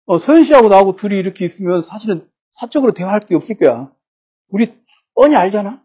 [0.07, 3.91] 어, 서현 씨하고 나하고 둘이 이렇게 있으면 사실은 사적으로 대화할 게 없을 거야.
[4.51, 4.73] 우리
[5.17, 5.83] 뻔히 알잖아.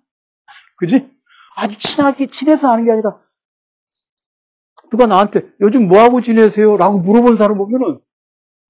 [0.77, 1.09] 그지?
[1.55, 3.19] 아주 친하게 친해서 아는 게 아니라
[4.89, 6.77] 누가 나한테 요즘 뭐하고 지내세요?
[6.77, 7.99] 라고 물어본 사람 보면은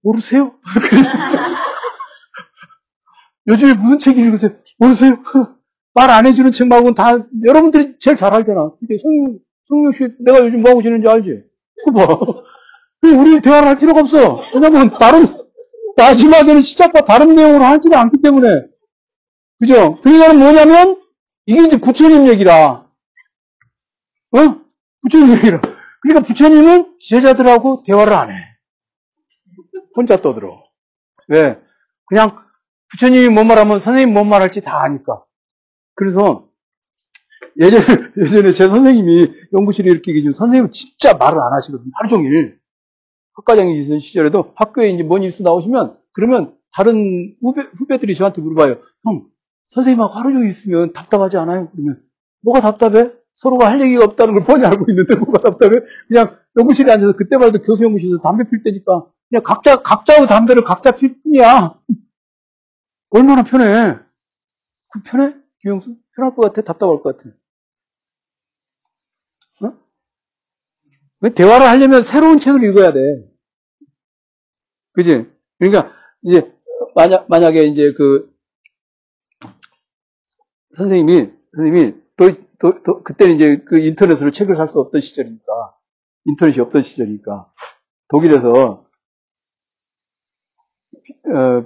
[0.03, 0.53] 모르세요?
[3.47, 4.51] 요즘에 무슨 책 읽으세요?
[4.77, 5.17] 모르세요?
[5.93, 8.71] 말 안 해주는 책 말고는 다 여러분들이 제일 잘 알잖아.
[8.79, 11.43] 근데 성, 성룡 씨 내가 요즘 뭐하고 지내는지 알지?
[11.85, 12.17] 그거 봐.
[13.03, 14.41] 우리 대화를 할 필요가 없어.
[14.53, 15.25] 왜냐면 다른
[15.95, 18.47] 마지막에는 시작과 다른 내용으로 하지는 않기 때문에
[19.59, 19.95] 그죠?
[20.01, 21.01] 그러니까 뭐냐면
[21.47, 22.85] 이게 이제 부처님 얘기라.
[24.33, 24.55] 어?
[25.01, 25.61] 부처님 얘기라.
[26.01, 28.35] 그러니까 부처님은 제자들하고 대화를 안 해.
[29.95, 30.63] 혼자 떠들어.
[31.27, 31.59] 왜?
[32.05, 32.37] 그냥
[32.91, 35.23] 부처님이 뭔 말하면 선생님이 뭔 말할지 다 아니까.
[35.95, 36.47] 그래서
[37.59, 37.83] 예전에,
[38.17, 41.89] 예전에 제 선생님이 연구실에 이렇게 계시면 선생님은 진짜 말을 안 하시거든요.
[41.95, 42.59] 하루 종일.
[43.33, 48.79] 학과장이 시절에도 학교에 이제 뭔 일수 나오시면 그러면 다른 후배, 후배들이 저한테 물어봐요.
[49.03, 49.27] 형,
[49.67, 51.69] 선생님하고 하루 종일 있으면 답답하지 않아요?
[51.71, 52.01] 그러면
[52.41, 53.11] 뭐가 답답해?
[53.37, 55.77] 서로가 할 얘기가 없다는 걸 뻔히 알고 있는데 뭐가 답답해?
[56.07, 60.91] 그냥 연구실에 앉아서 그때 말도 교수 연구실에서 담배 필 때니까 그냥 각자 각자의 담배를 각자
[60.91, 61.79] 필 뿐이야.
[63.09, 63.99] 얼마나 편해?
[64.89, 65.35] 그 편해?
[65.61, 65.95] 김영수?
[66.15, 66.61] 편할 것 같아?
[66.63, 67.29] 답답할 것 같아?
[69.61, 71.29] 어?
[71.29, 72.99] 대화를 하려면 새로운 책을 읽어야 돼.
[74.93, 75.29] 그지?
[75.59, 75.91] 그러니까,
[76.23, 76.51] 이제,
[76.95, 78.33] 만약, 만약에 이제 그,
[80.73, 85.45] 선생님이, 선생님이, 또, 또, 또 그때는 이제 그 인터넷으로 책을 살 수 없던 시절이니까,
[86.25, 87.51] 인터넷이 없던 시절이니까,
[88.09, 88.85] 독일에서,
[91.25, 91.65] 어,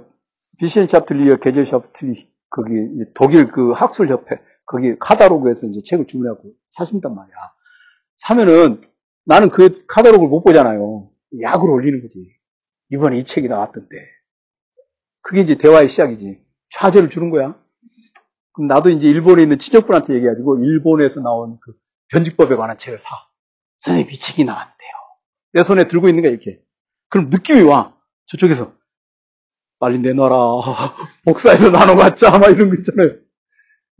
[0.58, 2.72] 비시엔 샤프틀리어 게젤 샤프틀리, 거기,
[3.14, 7.34] 독일 그 학술 협회, 거기 카다로그에서 이제 책을 주문하고 사신단 말이야.
[8.16, 8.82] 사면은
[9.24, 11.10] 나는 그 카다로그를 못 보잖아요.
[11.40, 12.18] 약으로 올리는 거지.
[12.90, 13.96] 이번에 이 책이 나왔던데.
[15.22, 16.44] 그게 이제 대화의 시작이지.
[16.70, 17.61] 좌절을 주는 거야.
[18.52, 21.72] 그럼 나도 이제 일본에 있는 친척분한테 얘기해가지고 일본에서 나온 그
[22.10, 23.08] 변직법에 관한 책을 사.
[23.78, 24.90] 선생님 이 책이 나왔대요.
[25.54, 26.60] 내 손에 들고 있는 거야 이렇게.
[27.08, 27.96] 그럼 느낌이 와.
[28.26, 28.72] 저쪽에서
[29.78, 30.36] 빨리 내놔라.
[31.24, 32.38] 복사해서 나눠갖자.
[32.38, 33.16] 막 이런 거 있잖아요.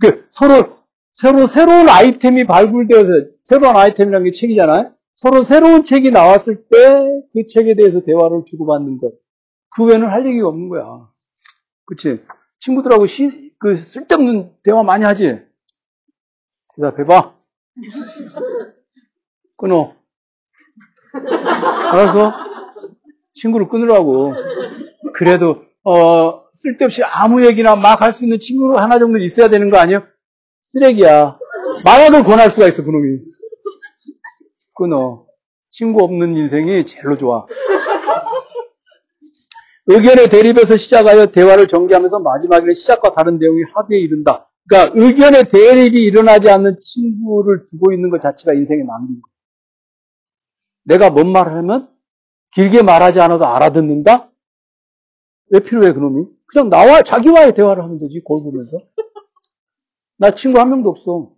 [0.00, 0.78] 그 서로
[1.12, 4.94] 새로 새로운 아이템이 발굴되어서 새로운 아이템이라는 게 책이잖아요.
[5.14, 9.12] 서로 새로운 책이 나왔을 때 그 책에 대해서 대화를 주고받는 것.
[9.74, 11.09] 그 외에는 할 얘기가 없는 거야.
[11.86, 12.22] 그치?
[12.61, 15.41] 친구들하고 시, 그 쓸데없는 대화 많이 하지?
[16.75, 17.35] 대답해봐.
[19.57, 19.95] 끊어.
[21.93, 22.33] 알아서
[23.35, 24.35] 친구를 끊으라고.
[25.15, 29.79] 그래도, 어, 쓸데없이 아무 얘기나 막 할 수 있는 친구 하나 정도 있어야 되는 거
[29.79, 30.03] 아니에요?
[30.63, 31.39] 쓰레기야.
[31.85, 33.19] 마약을 권할 수가 있어, 그놈이.
[34.75, 35.27] 끊어.
[35.71, 37.47] 친구 없는 인생이 제일로 좋아.
[39.87, 44.49] 의견의 대립에서 시작하여 대화를 전개하면서 마지막에는 시작과 다른 내용이 합의에 이른다.
[44.68, 49.33] 그러니까 의견의 대립이 일어나지 않는 친구를 두고 있는 것 자체가 인생의 낭비인 거야.
[50.85, 51.89] 내가 뭔 말을 하면
[52.53, 54.30] 길게 말하지 않아도 알아듣는다?
[55.51, 56.26] 왜 필요해, 그놈이?
[56.47, 58.78] 그냥 나와, 자기와의 대화를 하면 되지, 골 보면서.
[60.18, 61.33] 나 친구 한 명도 없어.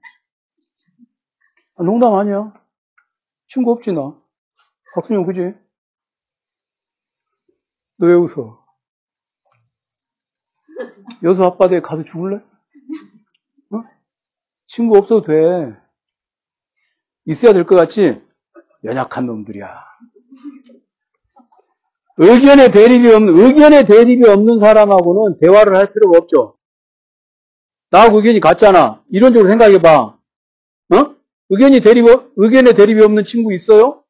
[1.77, 2.53] 아, 농담 아니야.
[3.49, 4.17] 친구 없지, 나.
[4.95, 5.55] 박순영, 그지?
[7.99, 8.65] 너 왜 웃어?
[11.23, 12.37] 여수 아빠한테 가서 죽을래?
[13.71, 13.83] 어?
[14.67, 15.77] 친구 없어도 돼.
[17.27, 18.23] 있어야 될 것 같지?
[18.85, 19.85] 연약한 놈들이야.
[22.17, 26.57] 의견의 대립이 없는, 의견의 대립이 없는 사람하고는 대화를 할 필요가 없죠.
[27.91, 29.03] 나하고 의견이 같잖아.
[29.11, 30.19] 이론적으로 생각해봐.
[30.95, 31.17] 어?
[31.49, 32.05] 의견이 대립,
[32.37, 34.05] 의견의 대립이 없는 친구 있어요?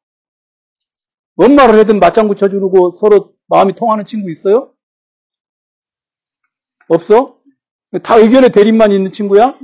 [1.35, 4.73] 뭔 말을 하든 맞장구 쳐주고 서로 마음이 통하는 친구 있어요?
[6.87, 7.39] 없어?
[8.03, 9.57] 다 의견의 대립만 있는 친구야?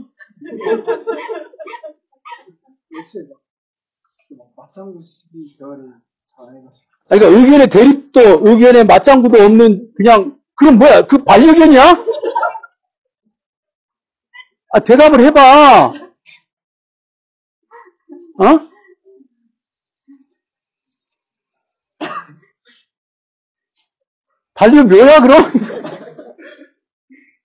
[4.55, 5.91] 맞장구 시기 대화를
[6.25, 6.47] 잘.
[7.09, 11.05] 그러니까 의견의 대립도 의견의 맞장구도 없는 그냥 그럼 뭐야?
[11.07, 12.05] 그 반려견이야?
[14.73, 15.93] 아 대답을 해봐.
[18.39, 18.70] 어?
[24.62, 25.41] 반려 묘야 그럼?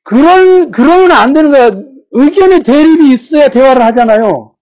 [0.05, 1.71] 그런 그러면 안 되는 거야.
[2.11, 4.55] 의견의 대립이 있어야 대화를 하잖아요.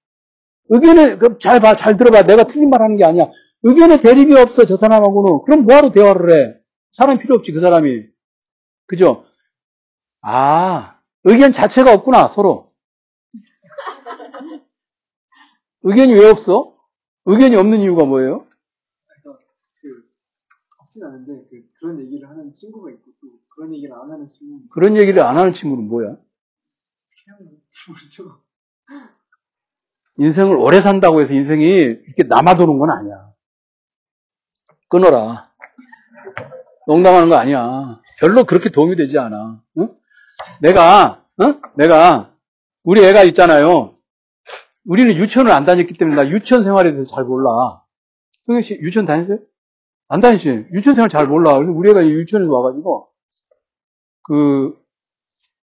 [0.68, 2.22] 의견에 잘 봐, 잘 들어봐.
[2.22, 3.24] 내가 틀린 말 하는 게 아니야.
[3.64, 5.40] 의견의 대립이 없어 저 사람하고는.
[5.44, 6.54] 그럼 뭐하러 대화를 해?
[6.92, 8.04] 사람 필요 없지 그 사람이.
[8.86, 9.24] 그죠?
[10.20, 12.70] 아 의견 자체가 없구나 서로.
[15.82, 16.76] 의견이 왜 없어?
[17.24, 18.46] 의견이 없는 이유가 뭐예요?
[20.94, 24.96] 없진 않은데 그 그런 얘기를 하는 친구가 있고 또 그런 얘기를 안 하는 친구 그런
[24.96, 26.16] 얘기를 안 하는 친구는 뭐야?
[27.24, 27.38] 그냥
[27.88, 28.40] 모르죠.
[30.18, 33.32] 인생을 오래 산다고 해서 인생이 이렇게 남아도는 건 아니야.
[34.88, 35.52] 끊어라.
[36.86, 38.00] 농담하는 거 아니야.
[38.20, 39.60] 별로 그렇게 도움이 되지 않아.
[39.78, 39.96] 응?
[40.60, 41.60] 내가, 응?
[41.76, 42.36] 내가,
[42.84, 43.96] 우리 애가 있잖아요.
[44.84, 47.82] 우리는 유치원을 안 다녔기 때문에 나 유치원 생활에 대해서 잘 몰라.
[48.42, 49.38] 성현 씨, 유치원 다녔어요?
[50.14, 50.68] 안 다니지?
[50.72, 51.56] 유치원 생활 잘 몰라.
[51.56, 53.08] 그래서 우리 애가 유치원에서 와가지고,
[54.22, 54.78] 그,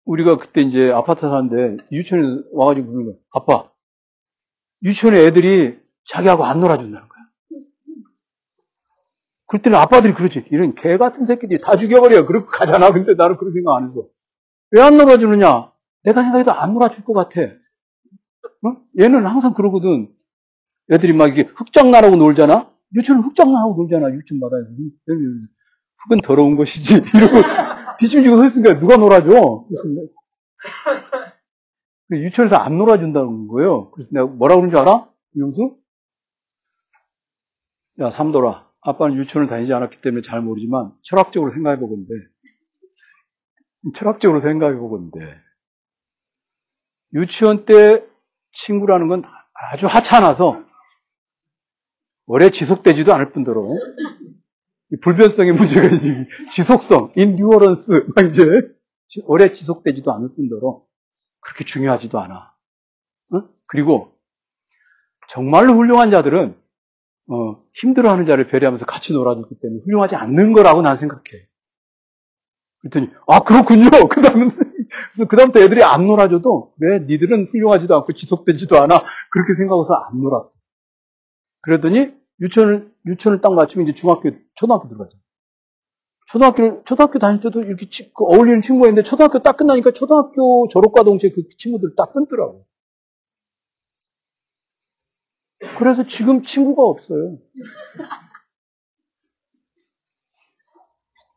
[0.05, 3.17] 우리가 그때 이제 아파트 사는데 유치원에서 와가지고 그러는 거야.
[3.33, 3.71] 아빠,
[4.83, 7.25] 유치원에 애들이 자기하고 안 놀아준다는 거야.
[9.47, 10.45] 그럴 때는 아빠들이 그러지.
[10.51, 12.27] 이런 개 같은 새끼들이 다 죽여버려.
[12.27, 12.93] 그렇게 가잖아.
[12.93, 14.07] 근데 나는 그런 생각 안 했어.
[14.73, 15.73] 왜안 놀아주느냐?
[16.03, 17.41] 내가 생각해도 안 놀아줄 것 같아.
[17.41, 18.77] 어?
[19.01, 20.15] 얘는 항상 그러거든.
[20.93, 22.74] 애들이 막 이게 흑장난하고 놀잖아?
[22.95, 24.11] 유치원은 흑장난 하고 놀잖아.
[24.13, 24.57] 유치원마다.
[26.05, 26.95] 흙은 더러운 것이지.
[27.15, 29.67] 이러고 뒤집지고 했으니까 누가 놀아줘?
[32.09, 33.91] 그래서 유치원에서 안 놀아준다는 거예요.
[33.91, 35.09] 그래서 내가 뭐라 그러는 줄 알아?
[35.37, 35.77] 이용수?
[38.01, 38.71] 야, 삼돌아.
[38.83, 42.13] 아빠는 유치원을 다니지 않았기 때문에 잘 모르지만 철학적으로 생각해 보건데
[43.95, 45.21] 철학적으로 생각해 보건데
[47.15, 48.05] 유치원 때
[48.53, 49.23] 친구라는 건
[49.73, 50.63] 아주 하찮아서
[52.27, 53.63] 오래 지속되지도 않을 뿐더러
[55.03, 58.45] 불변성의 문제가 이제 지속성, 인듀어런스 막 이제
[59.25, 60.83] 오래 지속되지도 않을 뿐더러
[61.41, 62.55] 그렇게 중요하지도 않아.
[63.33, 63.43] 어?
[63.67, 64.13] 그리고
[65.29, 66.57] 정말로 훌륭한 자들은
[67.31, 71.23] 어, 힘들어하는 자를 배려하면서 같이 놀아주기 때문에 훌륭하지 않는 거라고 난 생각해.
[72.81, 73.89] 그랬더니 아 그렇군요.
[74.09, 74.51] 그다음은
[75.11, 80.61] 그래서 그다음부터 애들이 안 놀아줘도 왜 니들은 훌륭하지도 않고 지속되지도 않아 그렇게 생각해서 안 놀았어.
[81.65, 85.19] 그러더니 유치원을 유치원을 딱 마치면 이제 중학교 초등학교 들어가죠.
[86.27, 91.31] 초등학교 초등학교 다닐 때도 이렇게 그 어울리는 친구가 있는데 초등학교 딱 끝나니까 초등학교 졸업과 동시에
[91.31, 92.67] 그 친구들 딱 끊더라고.
[95.79, 97.39] 그래서 지금 친구가 없어요.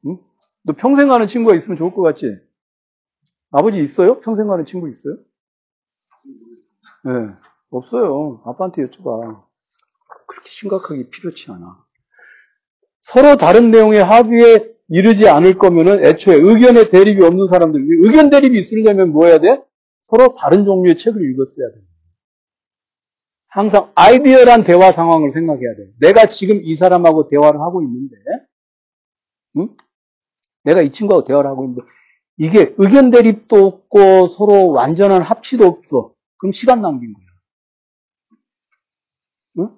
[0.05, 0.17] 응?
[0.63, 2.37] 너 평생 가는 친구가 있으면 좋을 것 같지?
[3.51, 4.19] 아버지 있어요?
[4.19, 5.17] 평생 가는 친구 있어요?
[7.05, 7.33] 네,
[7.69, 8.41] 없어요.
[8.45, 9.46] 아빠한테 여쭤봐.
[10.27, 11.83] 그렇게 심각하게 필요치 않아.
[12.99, 19.11] 서로 다른 내용의 합의에 이르지 않을 거면은 애초에 의견의 대립이 없는 사람들, 의견 대립이 있으려면
[19.11, 19.61] 뭐 해야 돼?
[20.03, 21.81] 서로 다른 종류의 책을 읽었어야 돼.
[23.47, 25.91] 항상 아이디어란 대화 상황을 생각해야 돼.
[25.99, 28.15] 내가 지금 이 사람하고 대화를 하고 있는데,
[29.57, 29.75] 응?
[30.63, 31.81] 내가 이 친구하고 대화를 하고 있는데,
[32.37, 36.13] 이게 의견 대립도 없고 서로 완전한 합치도 없어.
[36.37, 37.25] 그럼 시간 낭비인 거야.
[39.59, 39.77] 응?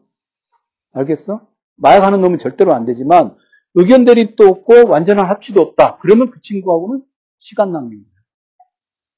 [0.92, 1.48] 알겠어?
[1.76, 3.36] 마약하는 놈은 절대로 안 되지만
[3.76, 5.98] 의견 대립도 없고 완전한 합치도 없다.
[6.02, 7.04] 그러면 그 친구하고는
[7.38, 7.84] 시간 거야.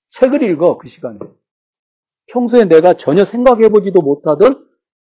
[0.09, 1.19] 책을 읽어 그 시간에.
[2.27, 4.67] 평소에 내가 전혀 생각해보지도 못하던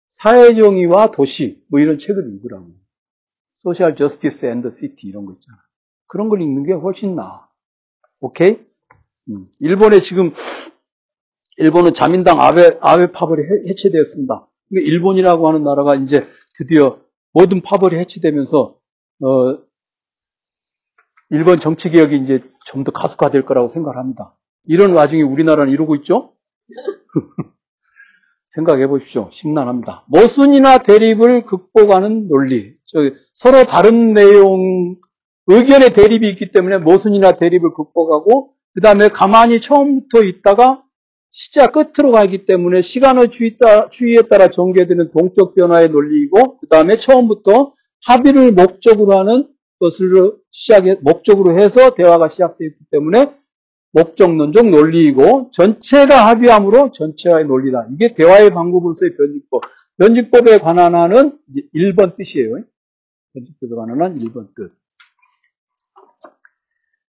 [0.06, 2.70] 사회정의와 도시 뭐 이런 책을 읽으라고.
[3.58, 5.58] Social Justice and the City 이런 거 있잖아.
[6.06, 7.48] 그런 걸 읽는 게 훨씬 나아.
[8.20, 8.58] 오케이?
[9.28, 9.48] 음.
[9.58, 10.32] 일본에 지금
[11.58, 14.49] 일본은 자민당 아베 아베 파벌이 해체되었습니다.
[14.70, 16.98] 일본이라고 하는 나라가 이제 드디어
[17.32, 18.76] 모든 파벌이 해체되면서
[19.22, 19.58] 어
[21.30, 24.36] 일본 정치 개혁이 이제 좀 더 가속화될 거라고 생각합니다.
[24.64, 26.34] 이런 와중에 우리나라는 이러고 있죠?
[28.46, 29.28] 생각해 보십시오.
[29.30, 30.04] 심란합니다.
[30.08, 32.74] 모순이나 대립을 극복하는 논리.
[33.32, 34.96] 서로 다른 내용,
[35.46, 40.84] 의견의 대립이 있기 때문에 모순이나 대립을 극복하고, 그 다음에 가만히 처음부터 있다가
[41.30, 47.72] 시작 끝으로 가기 때문에 시간의 추이에 따라 전개되는 동적 변화의 논리이고, 그 다음에 처음부터
[48.04, 53.34] 합의를 목적으로 하는 것을 시작해, 목적으로 해서 대화가 시작되었기 때문에
[53.92, 57.86] 목적론적 논리이고 전체가 합의함으로 전체와의 논리다.
[57.92, 59.62] 이게 대화의 방법으로서의 변직법.
[59.98, 62.62] 변직법에 관한 하는 이제 1번 뜻이에요.
[63.34, 64.72] 변직법에 관한 한 1번 뜻.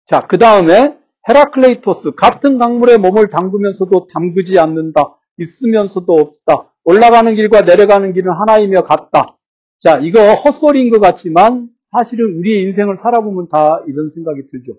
[0.06, 0.98] 자, 그 다음에
[1.28, 2.12] 헤라클레이토스.
[2.12, 5.16] 같은 강물에 몸을 담그면서도 담그지 않는다.
[5.36, 6.72] 있으면서도 없다.
[6.84, 9.38] 올라가는 길과 내려가는 길은 하나이며 같다.
[9.78, 14.74] 자, 이거 헛소리인 것 같지만 사실은 우리의 인생을 살아보면 다 이런 생각이 들죠.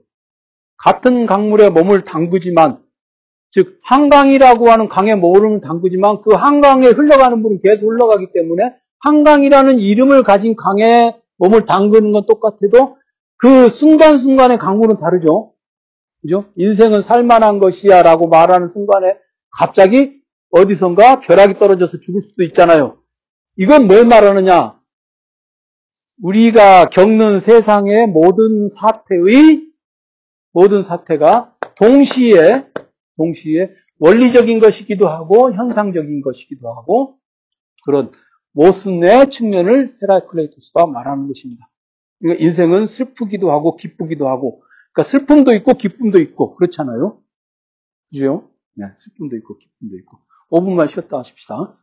[0.77, 2.79] 같은 강물에 몸을 담그지만
[3.51, 10.23] 즉 한강이라고 하는 강에 몸을 담그지만 그 한강에 흘러가는 물은 계속 흘러가기 때문에 한강이라는 이름을
[10.23, 12.97] 가진 강에 몸을 담그는 건 똑같아도
[13.37, 15.50] 그 순간순간의 강물은 다르죠.
[16.21, 16.51] 그죠?
[16.55, 19.17] 인생은 살만한 것이야 라고 말하는 순간에
[19.57, 22.97] 갑자기 어디선가 벼락이 떨어져서 죽을 수도 있잖아요.
[23.57, 24.79] 이건 뭘 말하느냐?
[26.21, 29.67] 우리가 겪는 세상의 모든 사태의
[30.53, 32.67] 모든 사태가 동시에
[33.17, 37.17] 동시에 원리적인 것이기도 하고 현상적인 것이기도 하고
[37.85, 38.11] 그런
[38.53, 41.69] 모순의 측면을 헤라클레이토스가 말하는 것입니다.
[42.19, 44.63] 그러니까 인생은 슬프기도 하고 기쁘기도 하고
[44.93, 47.21] 그러니까 슬픔도 있고 기쁨도 있고 그렇잖아요.
[48.11, 48.49] 그죠?
[48.75, 50.19] 네, 슬픔도 있고 기쁨도 있고
[50.51, 51.77] 5분만 쉬었다 하십시다.